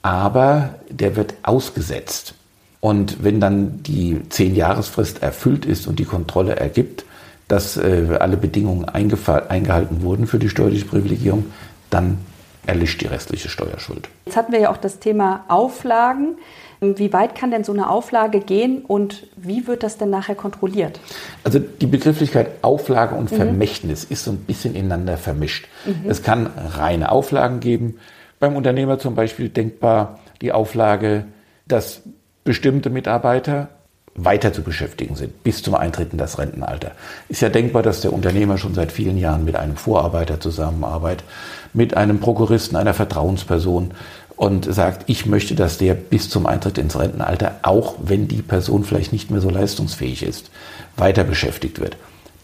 aber 0.03 0.75
der 0.89 1.17
wird 1.17 1.35
ausgesetzt. 1.43 2.35
Und 2.81 3.23
wenn 3.23 3.41
dann 3.41 3.83
die 3.83 4.21
Zehn-Jahresfrist 4.29 5.23
erfüllt 5.23 5.67
ist 5.67 5.87
und 5.87 5.99
die 5.99 6.05
Kontrolle 6.05 6.57
ergibt, 6.57 7.05
dass 7.51 7.77
äh, 7.77 8.17
alle 8.21 8.37
Bedingungen 8.37 8.85
eingehalten 8.85 10.03
wurden 10.03 10.29
für 10.29 10.39
die 10.39 10.49
steuerliche 10.49 10.85
Privilegierung, 10.87 11.47
dann 11.91 12.19
erlischt 12.65 13.01
die 13.01 13.07
restliche 13.07 13.49
Steuerschuld. 13.49 14.09
Jetzt 14.25 14.37
hatten 14.37 14.53
wir 14.53 14.61
ja 14.61 14.71
auch 14.71 14.77
das 14.77 15.01
Thema 15.01 15.45
Auflagen. 15.49 16.37
Wie 16.81 17.13
weit 17.13 17.35
kann 17.35 17.51
denn 17.51 17.65
so 17.65 17.73
eine 17.73 17.91
Auflage 17.91 18.39
gehen 18.39 18.85
und 18.87 19.27
wie 19.37 19.67
wird 19.67 19.83
das 19.83 19.99
denn 19.99 20.11
nachher 20.11 20.37
kontrolliert? 20.37 21.01
Also 21.43 21.59
die 21.59 21.87
Begrifflichkeit 21.87 22.53
Auflage 22.63 23.17
und 23.17 23.33
mhm. 23.33 23.37
Vermächtnis 23.37 24.05
ist 24.05 24.25
so 24.25 24.31
ein 24.31 24.39
bisschen 24.39 24.77
ineinander 24.77 25.17
vermischt. 25.17 25.67
Mhm. 25.85 26.09
Es 26.09 26.23
kann 26.23 26.47
reine 26.47 27.11
Auflagen 27.11 27.59
geben. 27.59 27.99
Beim 28.39 28.55
Unternehmer 28.55 29.01
zum 29.01 29.17
Beispiel 29.17 29.49
denkbar 29.49 30.21
die 30.41 30.53
Auflage, 30.53 31.25
dass 31.67 32.03
bestimmte 32.45 32.91
Mitarbeiter 32.91 33.69
weiter 34.15 34.53
zu 34.53 34.63
beschäftigen 34.63 35.15
sind, 35.17 35.43
bis 35.43 35.63
zum 35.63 35.75
Eintritt 35.75 36.13
in 36.13 36.19
das 36.19 36.39
Rentenalter. 36.39 36.93
Ist 37.29 37.43
ja 37.43 37.49
denkbar, 37.49 37.83
dass 37.83 38.01
der 38.01 38.13
Unternehmer 38.13 38.59
schon 38.59 38.75
seit 38.75 38.93
vielen 38.93 39.17
Jahren 39.17 39.45
mit 39.45 39.57
einem 39.57 39.77
Vorarbeiter 39.77 40.41
zusammenarbeitet, 40.41 41.25
mit 41.73 41.97
einem 41.97 42.21
Prokuristen, 42.21 42.77
einer 42.77 42.95
Vertrauensperson 42.95 43.93
und 44.37 44.73
sagt, 44.73 45.05
ich 45.09 45.27
möchte, 45.27 45.55
dass 45.55 45.79
der 45.79 45.95
bis 45.95 46.29
zum 46.31 46.47
Eintritt 46.47 46.79
ins 46.79 46.99
Rentenalter, 46.99 47.61
auch 47.63 47.97
wenn 48.03 48.27
die 48.27 48.43
Person 48.43 48.85
vielleicht 48.85 49.13
nicht 49.13 49.31
mehr 49.31 49.41
so 49.41 49.51
leistungsfähig 49.51 50.23
ist, 50.23 50.51
weiter 50.97 51.25
beschäftigt 51.25 51.81
wird. 51.81 51.97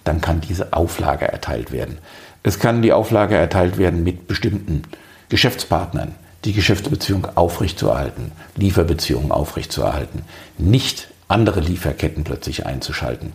Dann 0.04 0.20
kann 0.20 0.40
diese 0.40 0.72
Auflage 0.72 1.26
erteilt 1.26 1.72
werden. 1.72 1.98
Es 2.42 2.60
kann 2.60 2.82
die 2.82 2.92
Auflage 2.92 3.34
erteilt 3.34 3.76
werden 3.76 4.04
mit 4.04 4.28
bestimmten 4.28 4.82
Geschäftspartnern, 5.30 6.14
die 6.44 6.52
Geschäftsbeziehung 6.52 7.26
aufrechtzuerhalten, 7.34 8.30
Lieferbeziehungen 8.54 9.32
aufrechtzuerhalten, 9.32 10.22
nicht 10.58 11.08
andere 11.28 11.60
Lieferketten 11.60 12.24
plötzlich 12.24 12.66
einzuschalten. 12.66 13.32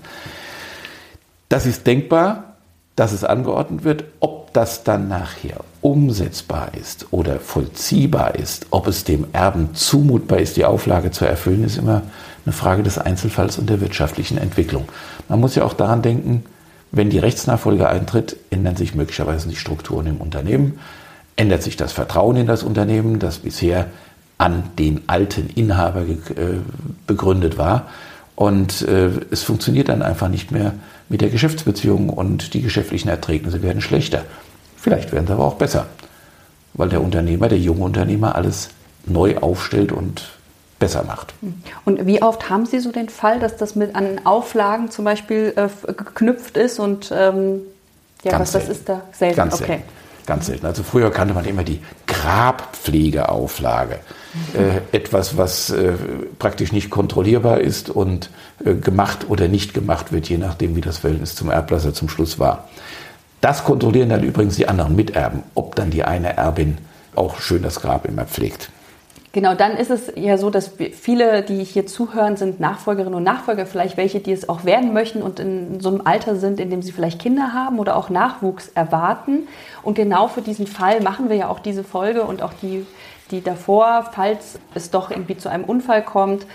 Das 1.49 1.65
ist 1.65 1.86
denkbar, 1.86 2.56
dass 2.95 3.12
es 3.12 3.23
angeordnet 3.23 3.84
wird. 3.84 4.06
Ob 4.19 4.54
das 4.54 4.84
dann 4.84 5.08
nachher 5.08 5.62
umsetzbar 5.82 6.71
ist 6.80 7.08
oder 7.12 7.39
vollziehbar 7.39 8.36
ist, 8.36 8.67
ob 8.71 8.88
es 8.88 9.04
dem 9.04 9.27
Erben 9.34 9.73
zumutbar 9.73 10.39
ist, 10.39 10.58
die 10.58 10.65
Auflage 10.65 11.12
zu 11.12 11.25
erfüllen, 11.25 11.63
ist 11.63 11.77
immer 11.77 12.04
eine 12.45 12.54
Frage 12.54 12.84
des 12.84 12.97
Einzelfalls 12.97 13.58
und 13.58 13.69
der 13.69 13.82
wirtschaftlichen 13.82 14.38
Entwicklung. 14.38 14.88
Man 15.30 15.39
muss 15.39 15.56
ja 15.56 15.63
auch 15.63 15.73
daran 15.73 16.01
denken, 16.01 16.43
wenn 16.91 17.10
die 17.10 17.19
Rechtsnachfolge 17.19 17.88
eintritt, 17.88 18.36
ändern 18.49 18.75
sich 18.75 18.95
möglicherweise 18.95 19.47
die 19.47 19.56
Strukturen 19.56 20.08
im 20.08 20.17
Unternehmen, 20.17 20.80
ändert 21.38 21.63
sich 21.63 21.77
das 21.77 21.93
Vertrauen 21.93 22.36
in 22.36 22.47
das 22.47 22.63
Unternehmen, 22.63 23.19
das 23.19 23.39
bisher 23.39 23.88
an 24.38 24.63
den 24.77 25.01
alten 25.08 25.49
Inhaber 25.49 26.01
äh, 26.01 26.60
begründet 27.12 27.58
war. 27.58 27.88
Und 28.36 28.82
äh, 28.84 29.10
es 29.30 29.43
funktioniert 29.43 29.89
dann 29.89 30.02
einfach 30.02 30.30
nicht 30.30 30.52
mehr 30.52 30.74
mit 31.10 31.21
der 31.21 31.30
Geschäftsbeziehung 31.30 32.10
und 32.10 32.54
die 32.54 32.62
geschäftlichen 32.62 33.10
Erträgnisse 33.10 33.62
werden 33.62 33.82
schlechter. 33.82 34.24
Vielleicht 34.78 35.12
werden 35.12 35.28
sie 35.28 35.34
aber 35.34 35.45
auch 35.45 35.56
besser, 35.56 35.88
weil 36.74 36.89
der 36.89 37.02
Unternehmer, 37.02 37.50
der 37.50 37.60
junge 37.60 37.84
Unternehmer 37.84 38.36
alles 38.36 38.69
neu 39.06 39.38
aufstellt 39.38 39.91
und 39.91 40.30
besser 40.80 41.04
macht. 41.04 41.34
Und 41.86 42.08
wie 42.08 42.24
oft 42.24 42.50
haben 42.50 42.65
Sie 42.65 42.80
so 42.80 42.91
den 42.91 43.10
Fall, 43.10 43.39
dass 43.39 43.58
das 43.58 43.76
mit 43.76 43.95
an 43.95 44.21
Auflagen 44.24 44.89
zum 44.89 45.06
Beispiel 45.06 45.54
äh, 45.56 45.69
geknüpft 45.93 46.58
ist 46.58 46.80
und 46.80 47.12
ähm, 47.15 47.62
ja, 48.24 48.32
Ganz 48.32 48.41
was 48.41 48.52
selten. 48.54 48.67
das 48.69 48.78
ist 48.78 48.89
da 48.89 49.02
selten? 49.12 49.36
Ganz 49.38 49.54
okay. 49.56 49.65
selten. 49.65 49.84
Ganz 50.26 50.45
selten. 50.47 50.65
Also 50.65 50.84
früher 50.84 51.12
kannte 51.12 51.34
man 51.34 51.45
immer 51.45 51.63
die 51.63 51.82
Grabpflegeauflage. 52.08 54.00
Äh, 54.53 54.95
etwas, 54.95 55.35
was 55.35 55.71
äh, 55.71 55.93
praktisch 56.39 56.71
nicht 56.71 56.89
kontrollierbar 56.89 57.59
ist 57.59 57.89
und 57.89 58.29
äh, 58.63 58.75
gemacht 58.75 59.25
oder 59.27 59.49
nicht 59.49 59.73
gemacht 59.73 60.13
wird, 60.13 60.29
je 60.29 60.37
nachdem, 60.37 60.75
wie 60.77 60.81
das 60.81 60.99
Verhältnis 60.99 61.35
zum 61.35 61.49
Erblasser 61.49 61.93
zum 61.93 62.07
Schluss 62.07 62.39
war. 62.39 62.69
Das 63.41 63.65
kontrollieren 63.65 64.07
dann 64.07 64.23
übrigens 64.23 64.55
die 64.55 64.69
anderen 64.69 64.95
Miterben, 64.95 65.43
ob 65.53 65.75
dann 65.75 65.89
die 65.89 66.05
eine 66.05 66.37
Erbin 66.37 66.77
auch 67.13 67.39
schön 67.41 67.61
das 67.61 67.81
Grab 67.81 68.05
immer 68.05 68.23
pflegt. 68.23 68.69
Genau, 69.33 69.55
dann 69.55 69.77
ist 69.77 69.89
es 69.89 70.11
ja 70.15 70.37
so, 70.37 70.49
dass 70.49 70.71
viele, 70.91 71.41
die 71.41 71.63
hier 71.63 71.85
zuhören, 71.87 72.35
sind 72.35 72.59
Nachfolgerinnen 72.59 73.15
und 73.15 73.23
Nachfolger, 73.23 73.65
vielleicht 73.65 73.95
welche, 73.95 74.19
die 74.19 74.33
es 74.33 74.49
auch 74.49 74.65
werden 74.65 74.91
möchten 74.91 75.21
und 75.21 75.39
in 75.39 75.79
so 75.79 75.87
einem 75.87 76.01
Alter 76.03 76.35
sind, 76.35 76.59
in 76.59 76.69
dem 76.69 76.81
sie 76.81 76.91
vielleicht 76.91 77.19
Kinder 77.19 77.53
haben 77.53 77.79
oder 77.79 77.95
auch 77.95 78.09
Nachwuchs 78.09 78.69
erwarten. 78.75 79.47
Und 79.83 79.95
genau 79.95 80.27
für 80.27 80.41
diesen 80.41 80.67
Fall 80.67 80.99
machen 80.99 81.29
wir 81.29 81.37
ja 81.37 81.47
auch 81.47 81.59
diese 81.59 81.85
Folge 81.85 82.23
und 82.23 82.41
auch 82.41 82.51
die, 82.61 82.85
die 83.31 83.41
davor, 83.41 84.09
falls 84.13 84.59
es 84.73 84.91
doch 84.91 85.11
irgendwie 85.11 85.37
zu 85.37 85.49
einem 85.49 85.63
Unfall 85.63 86.03
kommt, 86.03 86.45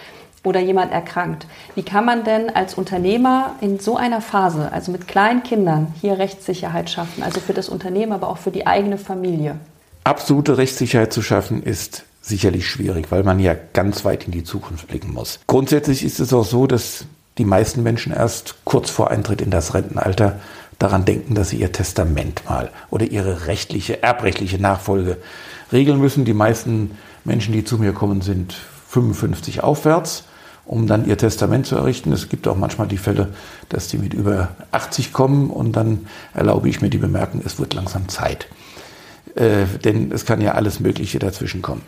oder 0.46 0.60
jemand 0.60 0.92
erkrankt. 0.92 1.46
Wie 1.74 1.82
kann 1.82 2.04
man 2.04 2.24
denn 2.24 2.54
als 2.54 2.74
Unternehmer 2.74 3.56
in 3.60 3.80
so 3.80 3.96
einer 3.96 4.20
Phase, 4.20 4.70
also 4.72 4.92
mit 4.92 5.08
kleinen 5.08 5.42
Kindern, 5.42 5.92
hier 6.00 6.18
Rechtssicherheit 6.18 6.88
schaffen? 6.88 7.22
Also 7.22 7.40
für 7.40 7.52
das 7.52 7.68
Unternehmen, 7.68 8.12
aber 8.12 8.28
auch 8.28 8.38
für 8.38 8.52
die 8.52 8.66
eigene 8.66 8.96
Familie? 8.96 9.58
Absolute 10.04 10.56
Rechtssicherheit 10.56 11.12
zu 11.12 11.20
schaffen 11.20 11.62
ist 11.64 12.04
sicherlich 12.22 12.68
schwierig, 12.68 13.10
weil 13.10 13.24
man 13.24 13.40
ja 13.40 13.54
ganz 13.72 14.04
weit 14.04 14.24
in 14.26 14.32
die 14.32 14.44
Zukunft 14.44 14.86
blicken 14.86 15.12
muss. 15.12 15.40
Grundsätzlich 15.48 16.04
ist 16.04 16.20
es 16.20 16.32
auch 16.32 16.44
so, 16.44 16.66
dass 16.68 17.04
die 17.38 17.44
meisten 17.44 17.82
Menschen 17.82 18.12
erst 18.12 18.54
kurz 18.64 18.88
vor 18.88 19.10
Eintritt 19.10 19.40
in 19.40 19.50
das 19.50 19.74
Rentenalter 19.74 20.40
daran 20.78 21.04
denken, 21.04 21.34
dass 21.34 21.50
sie 21.50 21.56
ihr 21.56 21.72
Testament 21.72 22.42
mal 22.48 22.70
oder 22.90 23.06
ihre 23.06 23.46
rechtliche, 23.46 24.02
erbrechtliche 24.02 24.60
Nachfolge 24.60 25.18
regeln 25.72 26.00
müssen. 26.00 26.24
Die 26.24 26.35
meisten 26.35 26.92
Menschen, 27.24 27.52
die 27.52 27.64
zu 27.64 27.79
mir 27.79 27.92
kommen, 27.92 28.20
sind 28.20 28.55
55 28.88 29.62
aufwärts, 29.62 30.24
um 30.64 30.87
dann 30.87 31.07
ihr 31.07 31.18
Testament 31.18 31.66
zu 31.66 31.76
errichten. 31.76 32.12
Es 32.12 32.29
gibt 32.29 32.48
auch 32.48 32.57
manchmal 32.57 32.88
die 32.88 32.98
Fälle, 32.98 33.35
dass 33.68 33.88
die 33.88 33.98
mit 33.98 34.14
über 34.14 34.57
80 34.72 35.12
kommen 35.12 35.50
und 35.50 35.72
dann 35.72 36.07
erlaube 36.35 36.68
ich 36.68 36.81
mir 36.81 36.90
die 36.90 36.98
Bemerkung, 36.98 37.42
es 37.44 37.59
wird 37.59 37.74
langsam 37.74 38.09
Zeit. 38.09 38.48
Äh, 39.35 39.66
denn 39.85 40.12
es 40.12 40.24
kann 40.24 40.40
ja 40.40 40.52
alles 40.52 40.81
Mögliche 40.81 41.18
dazwischen 41.18 41.62
kommen. 41.62 41.83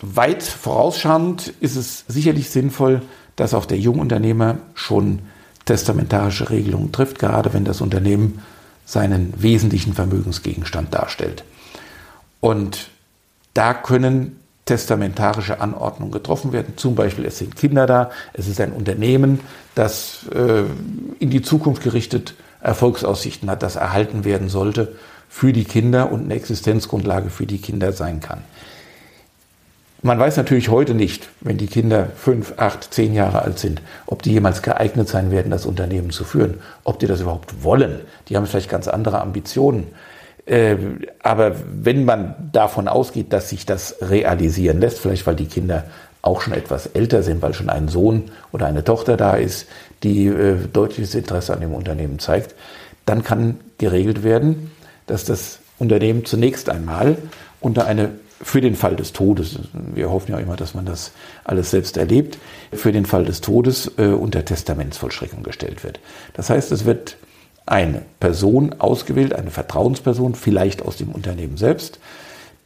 Weit 0.00 0.42
vorausschauend 0.42 1.54
ist 1.60 1.76
es 1.76 2.04
sicherlich 2.08 2.50
sinnvoll, 2.50 3.02
dass 3.36 3.54
auch 3.54 3.66
der 3.66 3.78
Jungunternehmer 3.78 4.58
schon 4.74 5.20
testamentarische 5.64 6.50
Regelungen 6.50 6.92
trifft, 6.92 7.18
gerade 7.18 7.52
wenn 7.52 7.64
das 7.64 7.80
Unternehmen 7.80 8.40
seinen 8.84 9.32
wesentlichen 9.36 9.94
Vermögensgegenstand 9.94 10.94
darstellt. 10.94 11.44
Und 12.40 12.90
da 13.54 13.74
können 13.74 14.40
testamentarische 14.66 15.60
Anordnungen 15.60 16.12
getroffen 16.12 16.52
werden. 16.52 16.76
Zum 16.76 16.94
Beispiel, 16.94 17.24
es 17.24 17.38
sind 17.38 17.56
Kinder 17.56 17.86
da, 17.86 18.10
es 18.32 18.48
ist 18.48 18.60
ein 18.60 18.72
Unternehmen, 18.72 19.40
das 19.74 20.26
äh, 20.34 20.64
in 21.20 21.30
die 21.30 21.42
Zukunft 21.42 21.82
gerichtet 21.82 22.34
Erfolgsaussichten 22.60 23.48
hat, 23.48 23.62
das 23.62 23.76
erhalten 23.76 24.24
werden 24.24 24.48
sollte 24.48 24.96
für 25.28 25.52
die 25.52 25.64
Kinder 25.64 26.10
und 26.10 26.24
eine 26.24 26.34
Existenzgrundlage 26.34 27.30
für 27.30 27.46
die 27.46 27.58
Kinder 27.58 27.92
sein 27.92 28.20
kann. 28.20 28.42
Man 30.02 30.18
weiß 30.18 30.36
natürlich 30.36 30.68
heute 30.68 30.94
nicht, 30.94 31.28
wenn 31.40 31.58
die 31.58 31.66
Kinder 31.66 32.10
fünf, 32.14 32.54
acht, 32.58 32.92
zehn 32.92 33.14
Jahre 33.14 33.42
alt 33.42 33.58
sind, 33.58 33.82
ob 34.06 34.22
die 34.22 34.32
jemals 34.32 34.62
geeignet 34.62 35.08
sein 35.08 35.30
werden, 35.30 35.50
das 35.50 35.66
Unternehmen 35.66 36.10
zu 36.10 36.24
führen, 36.24 36.60
ob 36.84 36.98
die 36.98 37.06
das 37.06 37.20
überhaupt 37.20 37.64
wollen. 37.64 38.00
Die 38.28 38.36
haben 38.36 38.46
vielleicht 38.46 38.68
ganz 38.68 38.88
andere 38.88 39.20
Ambitionen. 39.20 39.88
Ähm, 40.46 41.00
aber 41.22 41.56
wenn 41.66 42.04
man 42.04 42.50
davon 42.52 42.86
ausgeht, 42.88 43.32
dass 43.32 43.48
sich 43.48 43.66
das 43.66 43.96
realisieren 44.00 44.80
lässt, 44.80 45.00
vielleicht 45.00 45.26
weil 45.26 45.34
die 45.34 45.46
Kinder 45.46 45.84
auch 46.22 46.40
schon 46.40 46.52
etwas 46.52 46.86
älter 46.86 47.22
sind, 47.22 47.42
weil 47.42 47.54
schon 47.54 47.70
ein 47.70 47.88
Sohn 47.88 48.30
oder 48.52 48.66
eine 48.66 48.84
Tochter 48.84 49.16
da 49.16 49.34
ist, 49.34 49.66
die 50.02 50.26
äh, 50.26 50.56
deutliches 50.72 51.14
Interesse 51.14 51.52
an 51.52 51.60
dem 51.60 51.74
Unternehmen 51.74 52.18
zeigt, 52.18 52.54
dann 53.06 53.22
kann 53.22 53.60
geregelt 53.78 54.22
werden, 54.24 54.70
dass 55.06 55.24
das 55.24 55.60
Unternehmen 55.78 56.24
zunächst 56.24 56.68
einmal 56.68 57.16
unter 57.60 57.86
eine 57.86 58.10
für 58.42 58.60
den 58.60 58.74
Fall 58.74 58.96
des 58.96 59.14
Todes, 59.14 59.58
wir 59.72 60.10
hoffen 60.10 60.32
ja 60.32 60.38
immer, 60.38 60.56
dass 60.56 60.74
man 60.74 60.84
das 60.84 61.12
alles 61.44 61.70
selbst 61.70 61.96
erlebt, 61.96 62.38
für 62.70 62.92
den 62.92 63.06
Fall 63.06 63.24
des 63.24 63.40
Todes 63.40 63.90
äh, 63.96 64.08
unter 64.08 64.44
Testamentsvollstreckung 64.44 65.42
gestellt 65.42 65.84
wird. 65.84 66.00
Das 66.34 66.50
heißt, 66.50 66.70
es 66.70 66.84
wird 66.84 67.16
eine 67.66 68.02
Person 68.20 68.76
ausgewählt, 68.78 69.34
eine 69.34 69.50
Vertrauensperson, 69.50 70.34
vielleicht 70.34 70.82
aus 70.82 70.96
dem 70.96 71.08
Unternehmen 71.10 71.56
selbst, 71.56 71.98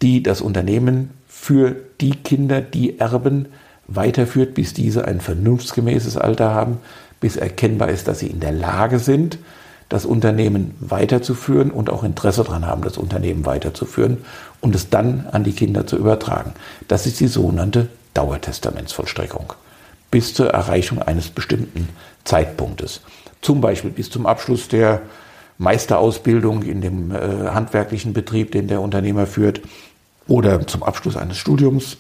die 0.03 0.23
das 0.23 0.41
Unternehmen 0.41 1.11
für 1.27 1.77
die 2.01 2.11
Kinder, 2.11 2.61
die 2.61 2.99
erben, 2.99 3.47
weiterführt, 3.87 4.55
bis 4.55 4.73
diese 4.73 5.05
ein 5.07 5.21
vernunftsgemäßes 5.21 6.17
Alter 6.17 6.55
haben, 6.55 6.79
bis 7.19 7.37
erkennbar 7.37 7.89
ist, 7.89 8.07
dass 8.09 8.21
sie 8.21 8.29
in 8.29 8.41
der 8.41 8.53
Lage 8.53 8.99
sind, 8.99 9.39
das 9.89 10.07
Unternehmen 10.07 10.75
weiterzuführen 10.79 11.73
und 11.73 11.91
auch 11.91 12.05
Interesse 12.05 12.45
daran 12.45 12.67
haben, 12.67 12.83
das 12.83 12.97
Unternehmen 12.97 13.45
weiterzuführen 13.45 14.19
und 14.61 14.75
es 14.77 14.89
dann 14.89 15.27
an 15.33 15.43
die 15.43 15.53
Kinder 15.53 15.87
zu 15.87 15.97
übertragen. 15.97 16.53
Das 16.87 17.07
ist 17.07 17.19
die 17.19 17.27
sogenannte 17.27 17.89
Dauertestamentsvollstreckung 18.15 19.53
bis 20.11 20.35
zur 20.35 20.51
Erreichung 20.51 21.03
eines 21.03 21.29
bestimmten 21.29 21.89
Zeitpunktes. 22.25 23.01
Zum 23.43 23.61
Beispiel 23.61 23.91
bis 23.91 24.11
zum 24.11 24.27
Abschluss 24.27 24.69
der 24.69 25.03
Meisterausbildung 25.59 26.63
in 26.63 26.81
dem 26.81 27.11
äh, 27.11 27.49
handwerklichen 27.51 28.13
Betrieb, 28.13 28.53
den 28.53 28.69
der 28.69 28.81
Unternehmer 28.81 29.27
führt, 29.27 29.61
oder 30.27 30.67
zum 30.67 30.83
Abschluss 30.83 31.17
eines 31.17 31.37
Studiums 31.37 31.99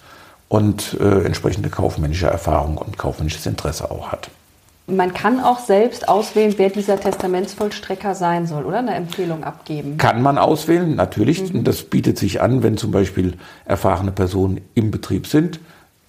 und 0.49 0.97
äh, 1.01 1.25
entsprechende 1.25 1.69
kaufmännische 1.69 2.27
Erfahrung 2.27 2.79
und 2.79 2.97
kaufmännisches 2.97 3.47
Interesse 3.47 3.91
auch 3.91 4.13
hat. 4.13 4.31
Man 4.87 5.15
kann 5.15 5.41
auch 5.41 5.61
selbst 5.61 6.09
auswählen, 6.09 6.55
wer 6.57 6.71
dieser 6.71 6.99
Testamentsvollstrecker 6.99 8.15
sein 8.15 8.47
soll, 8.47 8.65
oder 8.65 8.79
eine 8.79 8.95
Empfehlung 8.95 9.45
abgeben. 9.45 9.99
Kann 9.99 10.23
man 10.23 10.39
auswählen, 10.39 10.97
natürlich. 10.97 11.53
Mhm. 11.53 11.65
Das 11.65 11.83
bietet 11.83 12.19
sich 12.19 12.41
an, 12.41 12.63
wenn 12.63 12.77
zum 12.77 12.91
Beispiel 12.91 13.35
erfahrene 13.65 14.11
Personen 14.11 14.61
im 14.75 14.91
Betrieb 14.91 15.27
sind. 15.27 15.61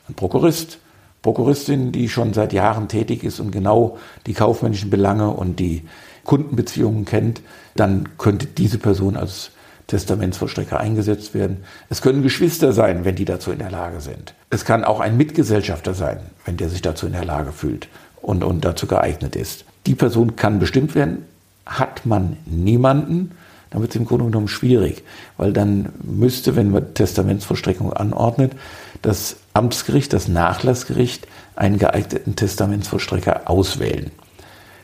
Ein 0.10 0.16
Prokurist, 0.16 0.80
Prokuristin, 1.22 1.92
die 1.92 2.10
schon 2.10 2.34
seit 2.34 2.54
Jahren 2.54 2.88
tätig 2.88 3.24
ist 3.24 3.40
und 3.40 3.52
genau 3.52 3.98
die 4.26 4.34
kaufmännischen 4.34 4.90
Belange 4.90 5.30
und 5.30 5.60
die 5.60 5.84
Kundenbeziehungen 6.24 7.06
kennt, 7.06 7.42
dann 7.76 8.10
könnte 8.18 8.48
diese 8.48 8.78
Person 8.78 9.16
als 9.16 9.52
Testamentsvollstrecker 9.88 10.80
eingesetzt 10.80 11.34
werden. 11.34 11.58
Es 11.90 12.02
können 12.02 12.24
Geschwister 12.24 12.72
sein, 12.74 13.04
wenn 13.04 13.16
die 13.16 13.26
dazu 13.26 13.52
in 13.52 13.60
der 13.60 13.72
Lage 13.72 14.02
sind. 14.02 14.34
Es 14.50 14.66
kann 14.66 14.84
auch 14.84 15.00
ein 15.00 15.18
Mitgesellschafter 15.18 15.94
sein, 15.94 16.20
wenn 16.46 16.58
der 16.58 16.70
sich 16.70 16.82
dazu 16.82 17.08
in 17.08 17.14
der 17.14 17.26
Lage 17.26 17.52
fühlt 17.52 17.88
und, 18.22 18.44
und 18.44 18.64
dazu 18.64 18.88
geeignet 18.88 19.36
ist. 19.36 19.66
Die 19.86 19.96
Person 19.96 20.36
kann 20.36 20.60
bestimmt 20.60 20.96
werden. 20.96 21.26
Hat 21.66 22.06
man 22.06 22.38
niemanden, 22.46 23.32
dann 23.70 23.82
wird 23.82 23.92
es 23.92 23.98
im 23.98 24.06
Grunde 24.06 24.26
genommen 24.26 24.48
schwierig, 24.48 25.04
weil 25.38 25.54
dann 25.54 25.90
müsste, 26.04 26.56
wenn 26.56 26.72
man 26.72 26.94
Testamentsvollstreckung 26.94 27.94
anordnet, 27.94 28.54
das 29.02 29.38
Amtsgericht, 29.54 30.14
das 30.14 30.28
Nachlassgericht 30.28 31.28
einen 31.56 31.78
geeigneten 31.78 32.36
Testamentsvollstrecker 32.36 33.50
auswählen. 33.50 34.12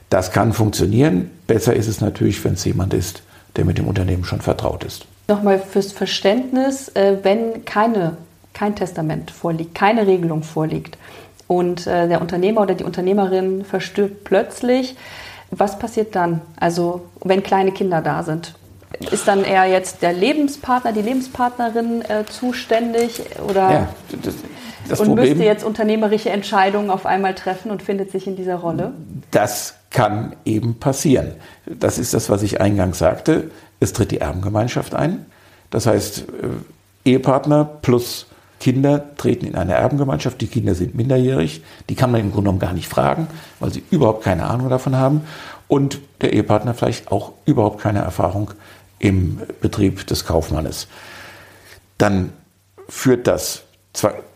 Das 0.10 0.32
kann 0.32 0.54
funktionieren. 0.54 1.32
Besser 1.48 1.76
ist 1.76 1.88
es 1.88 2.02
natürlich, 2.02 2.44
wenn 2.44 2.54
es 2.54 2.66
jemand 2.66 2.94
ist, 2.94 3.24
der 3.56 3.66
mit 3.66 3.78
dem 3.78 3.88
Unternehmen 3.88 4.24
schon 4.24 4.42
vertraut 4.42 4.84
ist. 4.84 5.06
Nochmal 5.28 5.60
fürs 5.60 5.92
Verständnis, 5.92 6.90
äh, 6.90 7.18
wenn 7.24 7.66
keine, 7.66 8.18
kein 8.54 8.76
Testament 8.76 9.32
vorliegt, 9.32 9.76
keine 9.76 10.08
Regelung 10.08 10.44
vorliegt 10.44 10.98
und 11.48 11.88
äh, 11.88 12.08
der 12.08 12.22
Unternehmer 12.22 12.62
oder 12.62 12.76
die 12.76 12.86
Unternehmerin 12.86 13.66
verstirbt 13.66 14.24
plötzlich, 14.24 14.96
was 15.52 15.80
passiert 15.80 16.16
dann? 16.16 16.42
Also 16.58 17.06
wenn 17.24 17.44
kleine 17.44 17.72
Kinder 17.72 18.02
da 18.02 18.24
sind, 18.24 18.54
ist 19.12 19.28
dann 19.28 19.44
eher 19.44 19.66
jetzt 19.66 20.02
der 20.02 20.14
Lebenspartner, 20.14 20.94
die 20.94 21.02
Lebenspartnerin 21.02 22.02
äh, 22.04 22.26
zuständig 22.26 23.22
oder 23.48 23.72
ja, 23.72 23.90
das, 24.24 24.36
das 24.88 25.00
und 25.02 25.08
Problem, 25.08 25.30
müsste 25.30 25.44
jetzt 25.44 25.64
unternehmerische 25.64 26.30
Entscheidungen 26.30 26.90
auf 26.90 27.06
einmal 27.06 27.36
treffen 27.36 27.72
und 27.72 27.82
findet 27.84 28.12
sich 28.12 28.28
in 28.28 28.36
dieser 28.36 28.56
Rolle? 28.56 28.94
Das 29.32 29.76
kann 29.90 30.36
eben 30.46 30.80
passieren. 30.80 31.34
Das 31.66 31.98
ist 31.98 32.14
das, 32.14 32.30
was 32.30 32.44
ich 32.44 32.62
eingangs 32.62 32.98
sagte. 32.98 33.52
Es 33.80 33.94
tritt 33.94 34.12
die 34.12 34.20
Erbengemeinschaft 34.20 34.96
ein. 34.96 35.26
Das 35.70 35.86
heißt, 35.86 36.20
äh, 36.20 37.10
Ehepartner 37.10 37.66
plus 37.66 38.28
Kinder 38.60 39.16
treten 39.18 39.46
in 39.46 39.56
eine 39.56 39.74
Erbengemeinschaft. 39.74 40.42
Die 40.42 40.48
Kinder 40.48 40.76
sind 40.76 40.96
minderjährig. 40.96 41.62
Die 41.90 41.96
kann 41.96 42.12
man 42.12 42.22
im 42.22 42.32
Grunde 42.32 42.44
genommen 42.44 42.60
gar 42.60 42.74
nicht 42.74 42.88
fragen, 42.88 43.28
weil 43.60 43.72
sie 43.72 43.84
überhaupt 43.92 44.24
keine 44.24 44.48
Ahnung 44.48 44.70
davon 44.70 44.96
haben. 44.96 45.22
Und 45.68 46.00
der 46.22 46.34
Ehepartner 46.34 46.74
vielleicht 46.74 47.12
auch 47.12 47.34
überhaupt 47.46 47.82
keine 47.82 48.00
Erfahrung 48.00 48.52
im 49.00 49.42
Betrieb 49.62 50.06
des 50.08 50.26
Kaufmannes. 50.26 50.88
Dann 51.98 52.34
führt 52.90 53.28
das, 53.28 53.64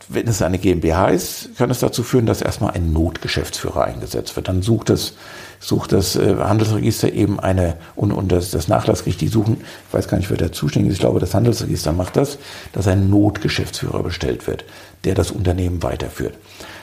wenn 0.09 0.27
es 0.27 0.41
eine 0.41 0.57
GmbH 0.57 1.09
ist, 1.09 1.55
kann 1.57 1.69
es 1.69 1.79
dazu 1.79 2.03
führen, 2.03 2.25
dass 2.25 2.41
erstmal 2.41 2.71
ein 2.71 2.91
Notgeschäftsführer 2.91 3.85
eingesetzt 3.85 4.35
wird. 4.35 4.47
Dann 4.47 4.61
sucht 4.61 4.89
das, 4.89 5.13
sucht 5.59 5.91
das 5.93 6.15
äh, 6.15 6.35
Handelsregister 6.37 7.13
eben 7.13 7.39
eine, 7.39 7.77
und, 7.95 8.11
und 8.11 8.31
das, 8.31 8.51
das 8.51 8.67
Nachlassgericht, 8.67 9.21
die 9.21 9.27
suchen, 9.27 9.61
ich 9.61 9.93
weiß 9.93 10.07
gar 10.07 10.17
nicht, 10.17 10.29
wer 10.29 10.37
da 10.37 10.51
zuständig 10.51 10.91
ist, 10.91 10.95
ich 10.95 11.01
glaube, 11.01 11.19
das 11.19 11.33
Handelsregister 11.33 11.93
macht 11.93 12.17
das, 12.17 12.39
dass 12.73 12.87
ein 12.87 13.09
Notgeschäftsführer 13.09 14.03
bestellt 14.03 14.47
wird, 14.47 14.65
der 15.03 15.15
das 15.15 15.31
Unternehmen 15.31 15.83
weiterführt. 15.83 16.33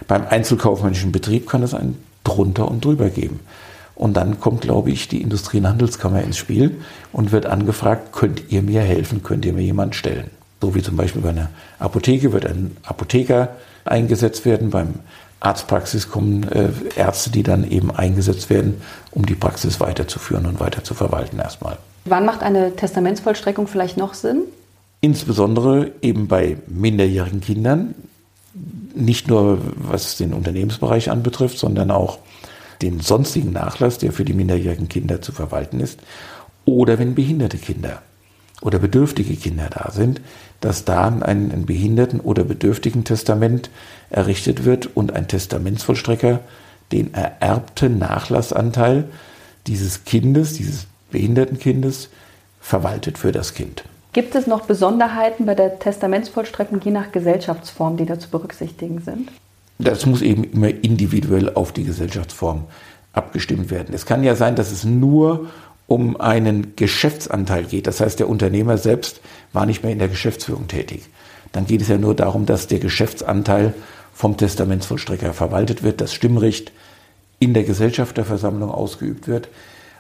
Beim 0.07 0.27
einzelkaufmännischen 0.27 1.13
Betrieb 1.13 1.49
kann 1.49 1.63
es 1.63 1.75
einen 1.75 2.03
drunter 2.25 2.69
und 2.69 2.85
drüber 2.85 3.11
geben. 3.11 3.41
Und 3.99 4.17
dann 4.17 4.39
kommt, 4.39 4.61
glaube 4.61 4.93
ich, 4.93 5.09
die 5.09 5.21
Industrie- 5.21 5.59
und 5.59 5.67
Handelskammer 5.67 6.23
ins 6.23 6.37
Spiel 6.37 6.81
und 7.13 7.33
wird 7.33 7.47
angefragt, 7.47 8.13
könnt 8.13 8.45
ihr 8.49 8.63
mir 8.63 8.81
helfen, 8.81 9.25
könnt 9.25 9.45
ihr 9.45 9.53
mir 9.53 9.65
jemand 9.65 9.97
stellen? 9.97 10.31
So 10.63 10.77
wie 10.77 10.83
zum 10.83 10.97
Beispiel 10.97 11.21
bei 11.21 11.31
einer 11.31 11.51
Apotheke 11.81 12.33
wird 12.33 12.47
ein 12.47 12.77
Apotheker 12.85 13.57
eingesetzt 13.85 14.45
werden, 14.45 14.71
beim 14.71 14.95
Arztpraxis 15.41 16.11
kommen 16.11 16.45
äh, 16.45 16.69
Ärzte, 16.95 17.31
die 17.31 17.43
dann 17.43 17.69
eben 17.69 17.91
eingesetzt 17.91 18.51
werden, 18.51 18.81
um 19.11 19.27
die 19.27 19.35
Praxis 19.35 19.81
weiterzuführen 19.81 20.47
und 20.47 20.61
weiter 20.61 20.85
zu 20.85 20.95
verwalten 20.95 21.41
erstmal. 21.41 21.77
Wann 22.05 22.25
macht 22.25 22.45
eine 22.45 22.77
Testamentsvollstreckung 22.77 23.67
vielleicht 23.67 23.97
noch 23.97 24.15
Sinn? 24.15 24.43
Insbesondere 25.01 25.91
eben 26.03 26.29
bei 26.29 26.57
minderjährigen 26.69 27.41
Kindern, 27.41 27.97
nicht 28.95 29.27
nur 29.27 29.59
was 29.75 30.17
den 30.17 30.35
Unternehmensbereich 30.35 31.11
anbetrifft, 31.11 31.59
sondern 31.59 31.91
auch 31.91 32.19
den 32.83 33.01
sonstigen 33.01 33.53
Nachlass, 33.53 33.99
der 33.99 34.13
für 34.13 34.25
die 34.25 34.35
minderjährigen 34.35 34.89
Kinder 34.89 35.21
zu 35.21 35.33
verwalten 35.33 35.81
ist, 35.81 36.01
oder 36.65 36.99
wenn 36.99 37.15
behinderte 37.15 37.59
Kinder 37.59 38.03
oder 38.61 38.79
bedürftige 38.79 39.37
Kinder 39.37 39.69
da 39.71 39.91
sind, 39.91 40.21
dass 40.61 40.85
da 40.85 41.07
ein, 41.07 41.23
ein 41.23 41.67
behinderten 41.67 42.21
oder 42.21 42.45
bedürftigen 42.45 43.05
Testament 43.05 43.71
errichtet 44.11 44.65
wird 44.65 44.97
und 44.97 45.13
ein 45.13 45.29
Testamentsvollstrecker 45.29 46.41
den 46.93 47.15
ererbten 47.15 47.99
Nachlassanteil 47.99 49.05
dieses 49.67 50.05
Kindes, 50.05 50.55
dieses 50.55 50.87
behinderten 51.11 51.59
Kindes, 51.59 52.09
verwaltet 52.61 53.19
für 53.19 53.33
das 53.33 53.55
Kind. 53.55 53.85
Gibt 54.13 54.35
es 54.35 54.47
noch 54.47 54.63
Besonderheiten 54.63 55.47
bei 55.47 55.55
der 55.55 55.79
Testamentsvollstreckung 55.79 56.81
je 56.83 56.91
nach 56.91 57.13
Gesellschaftsform, 57.13 57.97
die 57.97 58.07
da 58.07 58.19
zu 58.19 58.29
berücksichtigen 58.31 59.01
sind? 59.01 59.31
Das 59.79 60.07
muss 60.07 60.23
eben 60.23 60.45
immer 60.45 60.69
individuell 60.69 61.55
auf 61.55 61.73
die 61.73 61.85
Gesellschaftsform 61.85 62.65
abgestimmt 63.13 63.71
werden. 63.71 63.95
Es 63.95 64.07
kann 64.07 64.25
ja 64.25 64.35
sein, 64.35 64.57
dass 64.57 64.73
es 64.73 64.85
nur 64.85 65.49
um 65.87 66.21
einen 66.21 66.77
Geschäftsanteil 66.77 67.65
geht. 67.65 67.87
Das 67.87 68.01
heißt, 68.01 68.19
der 68.19 68.29
Unternehmer 68.29 68.77
selbst 68.77 69.21
war 69.53 69.67
nicht 69.67 69.83
mehr 69.83 69.93
in 69.93 69.99
der 69.99 70.09
Geschäftsführung 70.09 70.69
tätig. 70.69 71.09
Dann 71.53 71.67
geht 71.67 71.81
es 71.81 71.89
ja 71.89 71.97
nur 71.97 72.15
darum, 72.15 72.45
dass 72.45 72.67
der 72.67 72.79
Geschäftsanteil 72.79 73.73
vom 74.13 74.37
Testamentsvollstrecker 74.37 75.33
verwaltet 75.33 75.83
wird, 75.83 76.01
das 76.01 76.13
Stimmrecht 76.13 76.73
in 77.39 77.55
der 77.55 77.65
Gesellschafterversammlung 77.65 78.71
ausgeübt 78.71 79.29
wird. 79.29 79.49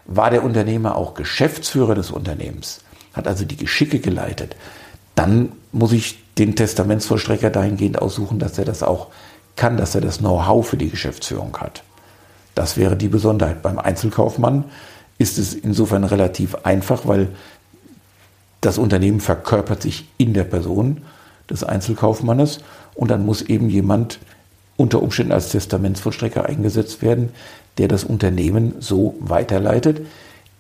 War 0.05 0.31
der 0.31 0.45
Unternehmer 0.45 0.97
auch 0.97 1.15
Geschäftsführer 1.15 1.95
des 1.95 2.11
Unternehmens, 2.11 2.81
hat 3.15 3.27
also 3.27 3.45
die 3.45 3.57
Geschicke 3.57 4.01
geleitet, 4.01 4.57
dann 5.15 5.53
muss 5.73 5.93
ich 5.93 6.19
den 6.37 6.55
Testamentsvollstrecker 6.55 7.51
dahingehend 7.51 8.01
aussuchen, 8.01 8.39
dass 8.39 8.59
er 8.59 8.65
das 8.65 8.83
auch 8.83 9.09
kann, 9.59 9.77
dass 9.77 9.95
er 9.95 10.01
das 10.01 10.19
Know-how 10.19 10.67
für 10.67 10.79
die 10.79 10.89
Geschäftsführung 10.89 11.55
hat. 11.59 11.83
Das 12.55 12.77
wäre 12.77 12.97
die 12.97 13.09
Besonderheit. 13.09 13.63
Beim 13.63 13.79
Einzelkaufmann 13.79 14.65
ist 15.19 15.39
es 15.39 15.55
insofern 15.55 16.05
relativ 16.05 16.55
einfach, 16.65 17.07
weil 17.07 17.29
das 18.61 18.79
Unternehmen 18.79 19.21
verkörpert 19.21 19.83
sich 19.83 20.09
in 20.17 20.33
der 20.33 20.45
Person 20.45 21.03
des 21.51 21.63
Einzelkaufmannes 21.63 22.61
und 22.95 23.11
dann 23.11 23.25
muss 23.25 23.43
eben 23.43 23.69
jemand 23.69 24.19
unter 24.77 25.03
Umständen 25.03 25.33
als 25.33 25.51
Testamentsvollstrecker 25.51 26.47
eingesetzt 26.47 27.03
werden, 27.03 27.31
der 27.79 27.89
das 27.89 28.05
Unternehmen 28.05 28.75
so 28.81 29.17
weiterleitet. 29.21 30.07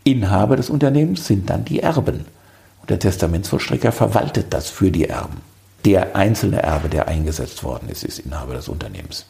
Inhaber 0.04 0.56
des 0.56 0.70
Unternehmens 0.70 1.26
sind 1.26 1.50
dann 1.50 1.64
die 1.64 1.80
Erben. 1.80 2.24
Und 2.80 2.90
der 2.90 2.98
Testamentsvollstrecker 2.98 3.92
verwaltet 3.92 4.46
das 4.50 4.68
für 4.68 4.90
die 4.90 5.08
Erben. 5.08 5.40
Der 5.88 6.14
einzelne 6.14 6.62
Erbe, 6.62 6.90
der 6.90 7.08
eingesetzt 7.08 7.64
worden 7.64 7.88
ist, 7.88 8.04
ist 8.04 8.18
Inhaber 8.18 8.52
des 8.52 8.68
Unternehmens. 8.68 9.24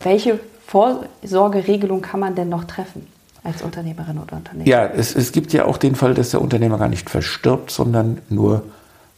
Welche 0.00 0.40
Vorsorgeregelung 0.66 2.00
kann 2.00 2.18
man 2.18 2.34
denn 2.34 2.48
noch 2.48 2.64
treffen? 2.64 3.06
als 3.44 3.60
Unternehmerin 3.60 4.18
oder 4.18 4.36
Unternehmer? 4.36 4.66
Ja, 4.68 4.86
es, 4.86 5.14
es 5.14 5.32
gibt 5.32 5.52
ja 5.52 5.64
auch 5.64 5.76
den 5.76 5.96
Fall, 5.96 6.14
dass 6.14 6.30
der 6.30 6.40
Unternehmer 6.40 6.78
gar 6.78 6.88
nicht 6.88 7.10
verstirbt, 7.10 7.72
sondern 7.72 8.22
nur 8.28 8.62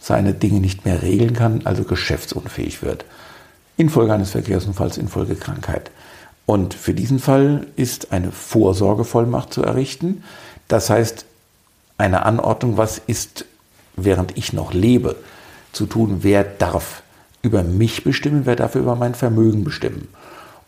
seine 0.00 0.32
Dinge 0.32 0.60
nicht 0.60 0.84
mehr 0.84 1.02
regeln 1.02 1.34
kann, 1.34 1.60
also 1.64 1.84
geschäftsunfähig 1.84 2.82
wird. 2.82 3.04
Infolge 3.76 4.14
eines 4.14 4.30
Verkehrsunfalls, 4.30 4.96
infolge 4.96 5.36
Krankheit. 5.36 5.90
Und 6.46 6.74
für 6.74 6.94
diesen 6.94 7.18
Fall 7.18 7.66
ist 7.76 8.12
eine 8.12 8.32
Vorsorgevollmacht 8.32 9.52
zu 9.52 9.62
errichten. 9.62 10.24
Das 10.68 10.88
heißt, 10.88 11.26
eine 11.98 12.24
Anordnung, 12.24 12.78
was 12.78 12.98
ist, 13.06 13.44
während 13.94 14.36
ich 14.38 14.54
noch 14.54 14.72
lebe, 14.72 15.16
zu 15.74 15.86
tun, 15.86 16.18
wer 16.22 16.44
darf 16.44 17.02
über 17.42 17.62
mich 17.62 18.04
bestimmen, 18.04 18.46
wer 18.46 18.56
darf 18.56 18.74
über 18.74 18.96
mein 18.96 19.14
Vermögen 19.14 19.64
bestimmen. 19.64 20.08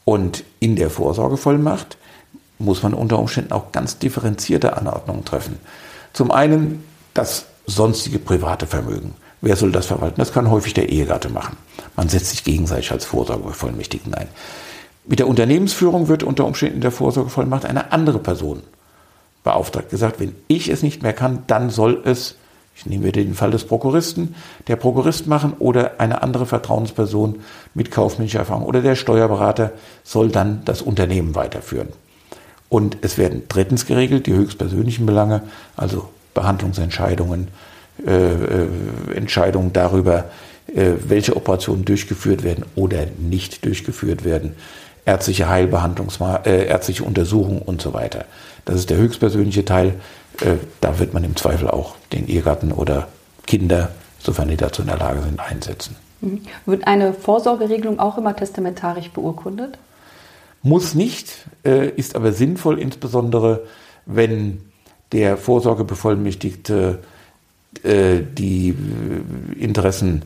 Und 0.04 0.44
in 0.60 0.76
der 0.76 0.90
Vorsorgevollmacht 0.90 1.96
muss 2.58 2.82
man 2.82 2.94
unter 2.94 3.18
Umständen 3.18 3.52
auch 3.52 3.72
ganz 3.72 3.98
differenzierte 3.98 4.76
Anordnungen 4.76 5.24
treffen. 5.24 5.58
Zum 6.12 6.30
einen 6.30 6.84
das 7.14 7.46
sonstige 7.66 8.18
private 8.18 8.66
Vermögen. 8.66 9.14
Wer 9.40 9.56
soll 9.56 9.72
das 9.72 9.86
verwalten? 9.86 10.18
Das 10.18 10.32
kann 10.32 10.50
häufig 10.50 10.74
der 10.74 10.88
Ehegatte 10.88 11.28
machen. 11.28 11.56
Man 11.96 12.08
setzt 12.08 12.30
sich 12.30 12.44
gegenseitig 12.44 12.92
als 12.92 13.04
Vorsorgevollmächtigen 13.04 14.14
ein. 14.14 14.28
Mit 15.06 15.18
der 15.18 15.28
Unternehmensführung 15.28 16.08
wird 16.08 16.22
unter 16.22 16.46
Umständen 16.46 16.80
der 16.80 16.90
Vorsorgevollmacht 16.90 17.64
eine 17.64 17.92
andere 17.92 18.18
Person 18.18 18.62
beauftragt. 19.44 19.90
Gesagt, 19.90 20.18
wenn 20.20 20.34
ich 20.48 20.68
es 20.68 20.82
nicht 20.82 21.02
mehr 21.02 21.12
kann, 21.12 21.44
dann 21.46 21.70
soll 21.70 22.02
es 22.04 22.36
ich 22.76 22.84
nehme 22.84 23.10
den 23.10 23.34
Fall 23.34 23.50
des 23.50 23.64
Prokuristen, 23.64 24.34
der 24.68 24.76
Prokurist 24.76 25.26
machen 25.26 25.54
oder 25.58 25.98
eine 25.98 26.22
andere 26.22 26.44
Vertrauensperson 26.44 27.36
mit 27.74 27.90
kaufmännischer 27.90 28.40
Erfahrung 28.40 28.64
oder 28.64 28.82
der 28.82 28.96
Steuerberater 28.96 29.72
soll 30.04 30.28
dann 30.28 30.60
das 30.66 30.82
Unternehmen 30.82 31.34
weiterführen. 31.34 31.88
Und 32.68 32.98
es 33.00 33.16
werden 33.16 33.44
drittens 33.48 33.86
geregelt 33.86 34.26
die 34.26 34.34
höchstpersönlichen 34.34 35.06
Belange, 35.06 35.42
also 35.76 36.10
Behandlungsentscheidungen, 36.34 37.48
äh, 38.06 38.10
äh, 38.10 38.68
Entscheidungen 39.14 39.72
darüber, 39.72 40.24
äh, 40.66 40.92
welche 41.06 41.34
Operationen 41.34 41.86
durchgeführt 41.86 42.42
werden 42.42 42.66
oder 42.74 43.06
nicht 43.18 43.64
durchgeführt 43.64 44.24
werden, 44.24 44.54
ärztliche 45.06 45.48
Heilbehandlungsma 45.48 46.40
äh, 46.44 46.66
ärztliche 46.66 47.04
Untersuchungen 47.04 47.62
und 47.62 47.80
so 47.80 47.94
weiter. 47.94 48.26
Das 48.66 48.76
ist 48.76 48.90
der 48.90 48.98
höchstpersönliche 48.98 49.64
Teil. 49.64 49.94
Äh, 50.40 50.56
da 50.82 50.98
wird 50.98 51.14
man 51.14 51.24
im 51.24 51.36
Zweifel 51.36 51.68
auch 51.68 51.96
den 52.12 52.28
Ehegatten 52.28 52.72
oder 52.72 53.08
Kinder, 53.46 53.90
sofern 54.18 54.48
die 54.48 54.56
dazu 54.56 54.82
in 54.82 54.88
der 54.88 54.98
Lage 54.98 55.22
sind, 55.22 55.40
einsetzen. 55.40 55.96
Mhm. 56.20 56.42
Wird 56.66 56.86
eine 56.86 57.14
Vorsorgeregelung 57.14 57.98
auch 57.98 58.18
immer 58.18 58.36
testamentarisch 58.36 59.10
beurkundet? 59.10 59.78
Muss 60.62 60.94
nicht, 60.94 61.46
äh, 61.64 61.88
ist 61.88 62.16
aber 62.16 62.32
sinnvoll, 62.32 62.78
insbesondere 62.78 63.62
wenn 64.04 64.60
der 65.12 65.36
Vorsorgebevollmächtigte 65.36 66.98
äh, 67.84 68.16
die 68.36 68.74
Interessen 69.58 70.22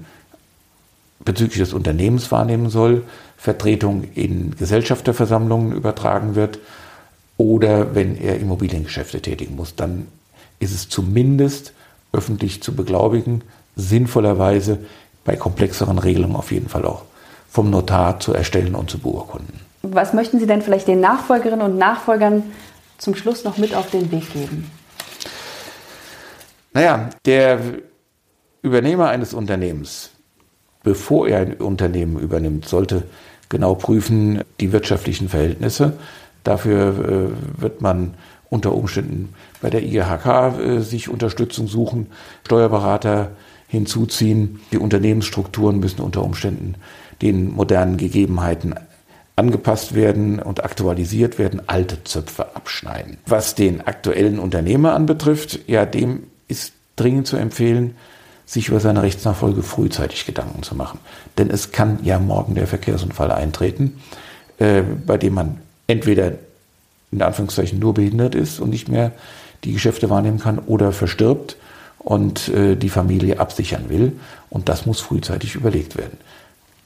bezüglich 1.22 1.58
des 1.58 1.74
Unternehmens 1.74 2.32
wahrnehmen 2.32 2.70
soll, 2.70 3.02
Vertretung 3.36 4.04
in 4.14 4.56
Gesellschafterversammlungen 4.56 5.72
übertragen 5.72 6.34
wird 6.34 6.58
oder 7.40 7.94
wenn 7.94 8.18
er 8.18 8.38
Immobiliengeschäfte 8.38 9.22
tätigen 9.22 9.56
muss, 9.56 9.74
dann 9.74 10.08
ist 10.58 10.74
es 10.74 10.90
zumindest 10.90 11.72
öffentlich 12.12 12.62
zu 12.62 12.76
beglaubigen, 12.76 13.40
sinnvollerweise 13.76 14.76
bei 15.24 15.36
komplexeren 15.36 15.98
Regelungen 15.98 16.36
auf 16.36 16.52
jeden 16.52 16.68
Fall 16.68 16.84
auch 16.84 17.04
vom 17.48 17.70
Notar 17.70 18.20
zu 18.20 18.34
erstellen 18.34 18.74
und 18.74 18.90
zu 18.90 18.98
beurkunden. 18.98 19.58
Was 19.80 20.12
möchten 20.12 20.38
Sie 20.38 20.46
denn 20.46 20.60
vielleicht 20.60 20.86
den 20.86 21.00
Nachfolgerinnen 21.00 21.64
und 21.64 21.78
Nachfolgern 21.78 22.42
zum 22.98 23.14
Schluss 23.14 23.42
noch 23.42 23.56
mit 23.56 23.74
auf 23.74 23.90
den 23.90 24.12
Weg 24.12 24.30
geben? 24.34 24.70
Naja, 26.74 27.08
der 27.24 27.58
Übernehmer 28.60 29.08
eines 29.08 29.32
Unternehmens, 29.32 30.10
bevor 30.82 31.26
er 31.26 31.40
ein 31.40 31.54
Unternehmen 31.54 32.18
übernimmt, 32.18 32.68
sollte 32.68 33.04
genau 33.48 33.74
prüfen 33.76 34.44
die 34.60 34.72
wirtschaftlichen 34.72 35.30
Verhältnisse, 35.30 35.94
Dafür 36.44 37.30
äh, 37.58 37.60
wird 37.60 37.80
man 37.82 38.14
unter 38.48 38.74
Umständen 38.74 39.34
bei 39.60 39.70
der 39.70 39.82
IHK 39.82 40.26
äh, 40.26 40.80
sich 40.80 41.08
Unterstützung 41.08 41.68
suchen, 41.68 42.08
Steuerberater 42.44 43.30
hinzuziehen. 43.68 44.60
Die 44.72 44.78
Unternehmensstrukturen 44.78 45.78
müssen 45.78 46.02
unter 46.02 46.22
Umständen 46.24 46.74
den 47.22 47.52
modernen 47.52 47.96
Gegebenheiten 47.96 48.74
angepasst 49.36 49.94
werden 49.94 50.40
und 50.40 50.64
aktualisiert 50.64 51.38
werden, 51.38 51.62
alte 51.66 52.02
Zöpfe 52.04 52.54
abschneiden. 52.56 53.18
Was 53.26 53.54
den 53.54 53.80
aktuellen 53.80 54.38
Unternehmer 54.38 54.94
anbetrifft, 54.94 55.60
ja, 55.66 55.86
dem 55.86 56.24
ist 56.48 56.72
dringend 56.96 57.26
zu 57.26 57.36
empfehlen, 57.36 57.94
sich 58.44 58.68
über 58.68 58.80
seine 58.80 59.02
Rechtsnachfolge 59.02 59.62
frühzeitig 59.62 60.26
Gedanken 60.26 60.62
zu 60.62 60.74
machen. 60.74 60.98
Denn 61.38 61.50
es 61.50 61.70
kann 61.70 62.00
ja 62.02 62.18
morgen 62.18 62.56
der 62.56 62.66
Verkehrsunfall 62.66 63.30
eintreten, 63.30 64.02
äh, 64.58 64.82
bei 64.82 65.16
dem 65.16 65.34
man 65.34 65.58
entweder 65.90 66.32
in 67.12 67.22
Anführungszeichen 67.22 67.78
nur 67.78 67.94
behindert 67.94 68.34
ist 68.34 68.60
und 68.60 68.70
nicht 68.70 68.88
mehr 68.88 69.12
die 69.64 69.72
Geschäfte 69.72 70.08
wahrnehmen 70.10 70.38
kann 70.38 70.58
oder 70.58 70.92
verstirbt 70.92 71.56
und 71.98 72.48
äh, 72.48 72.76
die 72.76 72.88
Familie 72.88 73.38
absichern 73.40 73.88
will. 73.88 74.12
Und 74.48 74.68
das 74.68 74.86
muss 74.86 75.00
frühzeitig 75.00 75.54
überlegt 75.54 75.96
werden. 75.98 76.18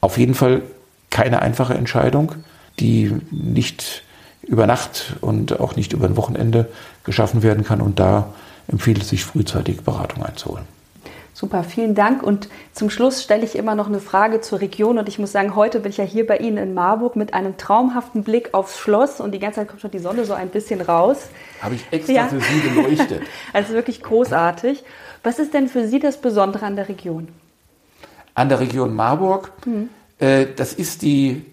Auf 0.01 0.17
jeden 0.17 0.33
Fall 0.33 0.61
keine 1.09 1.41
einfache 1.41 1.73
Entscheidung, 1.73 2.33
die 2.79 3.13
nicht 3.31 4.03
über 4.41 4.67
Nacht 4.67 5.15
und 5.21 5.59
auch 5.59 5.75
nicht 5.75 5.93
über 5.93 6.05
ein 6.05 6.17
Wochenende 6.17 6.67
geschaffen 7.03 7.41
werden 7.41 7.63
kann. 7.63 7.81
Und 7.81 7.99
da 7.99 8.33
empfiehlt 8.67 9.01
es 9.01 9.09
sich 9.09 9.23
frühzeitig 9.23 9.81
Beratung 9.81 10.23
einzuholen. 10.23 10.74
Super, 11.35 11.65
vielen 11.65 11.95
Dank. 11.95 12.23
Und 12.23 12.47
zum 12.71 12.89
Schluss 12.89 13.21
stelle 13.21 13.43
ich 13.43 13.57
immer 13.57 13.75
noch 13.75 13.87
eine 13.87 13.99
Frage 13.99 14.39
zur 14.39 14.61
Region. 14.61 14.97
Und 14.97 15.09
ich 15.09 15.19
muss 15.19 15.33
sagen, 15.33 15.53
heute 15.53 15.81
bin 15.81 15.89
ich 15.89 15.97
ja 15.97 16.05
hier 16.05 16.25
bei 16.25 16.37
Ihnen 16.37 16.57
in 16.57 16.73
Marburg 16.73 17.17
mit 17.17 17.33
einem 17.33 17.57
traumhaften 17.57 18.23
Blick 18.23 18.53
aufs 18.53 18.79
Schloss. 18.79 19.19
Und 19.19 19.33
die 19.33 19.39
ganze 19.39 19.59
Zeit 19.59 19.67
kommt 19.67 19.81
schon 19.81 19.91
die 19.91 19.99
Sonne 19.99 20.23
so 20.23 20.33
ein 20.33 20.47
bisschen 20.47 20.79
raus. 20.79 21.27
Habe 21.61 21.75
ich 21.75 21.85
extra 21.91 22.13
ja. 22.13 22.27
für 22.27 22.39
Sie 22.39 22.69
beleuchtet. 22.69 23.21
also 23.53 23.73
wirklich 23.73 24.01
großartig. 24.01 24.85
Was 25.23 25.37
ist 25.37 25.53
denn 25.53 25.67
für 25.67 25.85
Sie 25.89 25.99
das 25.99 26.21
Besondere 26.21 26.65
an 26.65 26.77
der 26.77 26.87
Region? 26.87 27.27
An 28.33 28.47
der 28.47 28.61
Region 28.61 28.95
Marburg? 28.95 29.51
Mhm. 29.65 29.89
Äh, 30.19 30.45
das 30.55 30.71
ist 30.71 31.01
die 31.01 31.43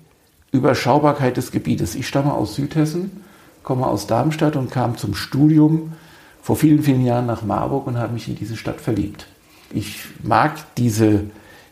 Überschaubarkeit 0.53 1.37
des 1.37 1.51
Gebietes. 1.51 1.97
Ich 1.97 2.07
stamme 2.07 2.33
aus 2.33 2.55
Südhessen, 2.55 3.25
komme 3.65 3.89
aus 3.89 4.07
Darmstadt 4.07 4.55
und 4.55 4.71
kam 4.71 4.97
zum 4.97 5.17
Studium 5.17 5.95
vor 6.41 6.55
vielen, 6.55 6.85
vielen 6.85 7.05
Jahren 7.05 7.27
nach 7.27 7.43
Marburg 7.43 7.89
und 7.89 7.99
habe 7.99 8.13
mich 8.13 8.29
in 8.29 8.37
diese 8.37 8.57
Stadt 8.57 8.81
verliebt. 8.81 9.27
Ich 9.75 10.05
mag 10.23 10.75
diese, 10.77 11.25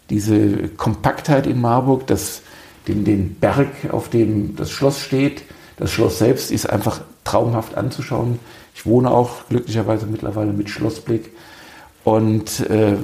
diese 0.09 0.69
Kompaktheit 0.69 1.47
in 1.47 1.61
Marburg, 1.61 2.07
das, 2.07 2.43
den, 2.89 3.05
den 3.05 3.35
Berg, 3.35 3.69
auf 3.91 4.09
dem 4.09 4.57
das 4.57 4.71
Schloss 4.71 5.01
steht. 5.01 5.43
Das 5.77 5.91
Schloss 5.91 6.19
selbst 6.19 6.51
ist 6.51 6.69
einfach 6.69 7.01
traumhaft 7.25 7.77
anzuschauen. 7.77 8.39
Ich 8.75 8.87
wohne 8.87 9.11
auch 9.11 9.49
glücklicherweise 9.49 10.07
mittlerweile 10.07 10.53
mit 10.53 10.71
Schlossblick. 10.71 11.31
Und 12.05 12.61
äh, 12.71 12.97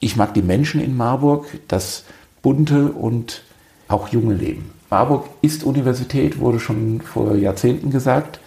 ich 0.00 0.16
mag 0.16 0.34
die 0.34 0.42
Menschen 0.42 0.80
in 0.80 0.96
Marburg, 0.96 1.46
das 1.68 2.04
bunte 2.42 2.86
und 2.92 3.42
auch 3.88 4.08
junge 4.08 4.34
Leben. 4.34 4.70
Marburg 4.90 5.26
ist 5.42 5.64
Universität, 5.64 6.38
wurde 6.38 6.60
schon 6.60 7.00
vor 7.00 7.34
Jahrzehnten 7.36 7.90
gesagt. 7.90 8.40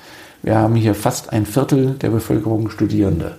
Wir 0.44 0.58
haben 0.58 0.76
hier 0.76 0.94
fast 0.94 1.32
ein 1.34 1.46
Viertel 1.46 1.96
der 1.96 2.10
Bevölkerung 2.10 2.70
Studierende. 2.70 3.38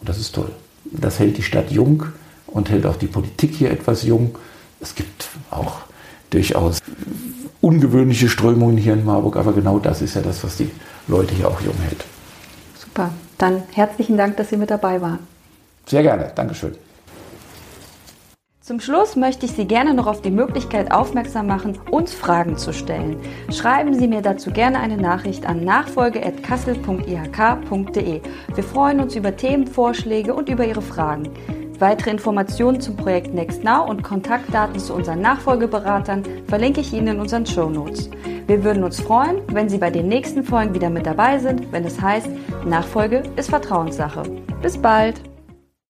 Und 0.00 0.08
das 0.08 0.18
ist 0.18 0.34
toll. 0.34 0.50
Das 0.84 1.18
hält 1.18 1.36
die 1.36 1.42
Stadt 1.42 1.70
jung 1.70 2.04
und 2.46 2.70
hält 2.70 2.86
auch 2.86 2.96
die 2.96 3.06
Politik 3.06 3.54
hier 3.54 3.70
etwas 3.70 4.04
jung. 4.04 4.36
Es 4.80 4.94
gibt 4.94 5.28
auch 5.50 5.80
durchaus 6.30 6.78
ungewöhnliche 7.60 8.28
Strömungen 8.28 8.76
hier 8.76 8.92
in 8.92 9.04
Marburg, 9.04 9.36
aber 9.36 9.52
genau 9.52 9.78
das 9.78 10.02
ist 10.02 10.14
ja 10.14 10.22
das, 10.22 10.44
was 10.44 10.56
die 10.56 10.70
Leute 11.08 11.34
hier 11.34 11.48
auch 11.48 11.60
jung 11.60 11.76
hält. 11.88 12.04
Super. 12.78 13.10
Dann 13.38 13.62
herzlichen 13.72 14.16
Dank, 14.16 14.36
dass 14.36 14.50
Sie 14.50 14.56
mit 14.56 14.70
dabei 14.70 15.00
waren. 15.00 15.20
Sehr 15.86 16.02
gerne. 16.02 16.30
Dankeschön. 16.34 16.74
Zum 18.64 18.80
Schluss 18.80 19.14
möchte 19.14 19.44
ich 19.44 19.52
Sie 19.52 19.66
gerne 19.66 19.92
noch 19.92 20.06
auf 20.06 20.22
die 20.22 20.30
Möglichkeit 20.30 20.90
aufmerksam 20.90 21.46
machen, 21.46 21.78
uns 21.90 22.14
Fragen 22.14 22.56
zu 22.56 22.72
stellen. 22.72 23.20
Schreiben 23.52 23.92
Sie 23.92 24.08
mir 24.08 24.22
dazu 24.22 24.50
gerne 24.50 24.80
eine 24.80 24.96
Nachricht 24.96 25.44
an 25.44 25.64
nachfolge.kassel.ihk.de. 25.64 28.22
Wir 28.54 28.64
freuen 28.64 29.00
uns 29.00 29.16
über 29.16 29.36
Themenvorschläge 29.36 30.32
und 30.32 30.48
über 30.48 30.66
Ihre 30.66 30.80
Fragen. 30.80 31.28
Weitere 31.78 32.08
Informationen 32.08 32.80
zum 32.80 32.96
Projekt 32.96 33.34
NextNow 33.34 33.86
und 33.86 34.02
Kontaktdaten 34.02 34.80
zu 34.80 34.94
unseren 34.94 35.20
Nachfolgeberatern 35.20 36.22
verlinke 36.46 36.80
ich 36.80 36.94
Ihnen 36.94 37.08
in 37.08 37.20
unseren 37.20 37.44
Show 37.44 37.68
Notes. 37.68 38.08
Wir 38.46 38.64
würden 38.64 38.82
uns 38.82 38.98
freuen, 38.98 39.42
wenn 39.48 39.68
Sie 39.68 39.76
bei 39.76 39.90
den 39.90 40.08
nächsten 40.08 40.42
Folgen 40.42 40.72
wieder 40.72 40.88
mit 40.88 41.04
dabei 41.04 41.38
sind, 41.38 41.70
wenn 41.70 41.84
es 41.84 42.00
heißt, 42.00 42.30
Nachfolge 42.64 43.24
ist 43.36 43.50
Vertrauenssache. 43.50 44.22
Bis 44.62 44.78
bald! 44.78 45.20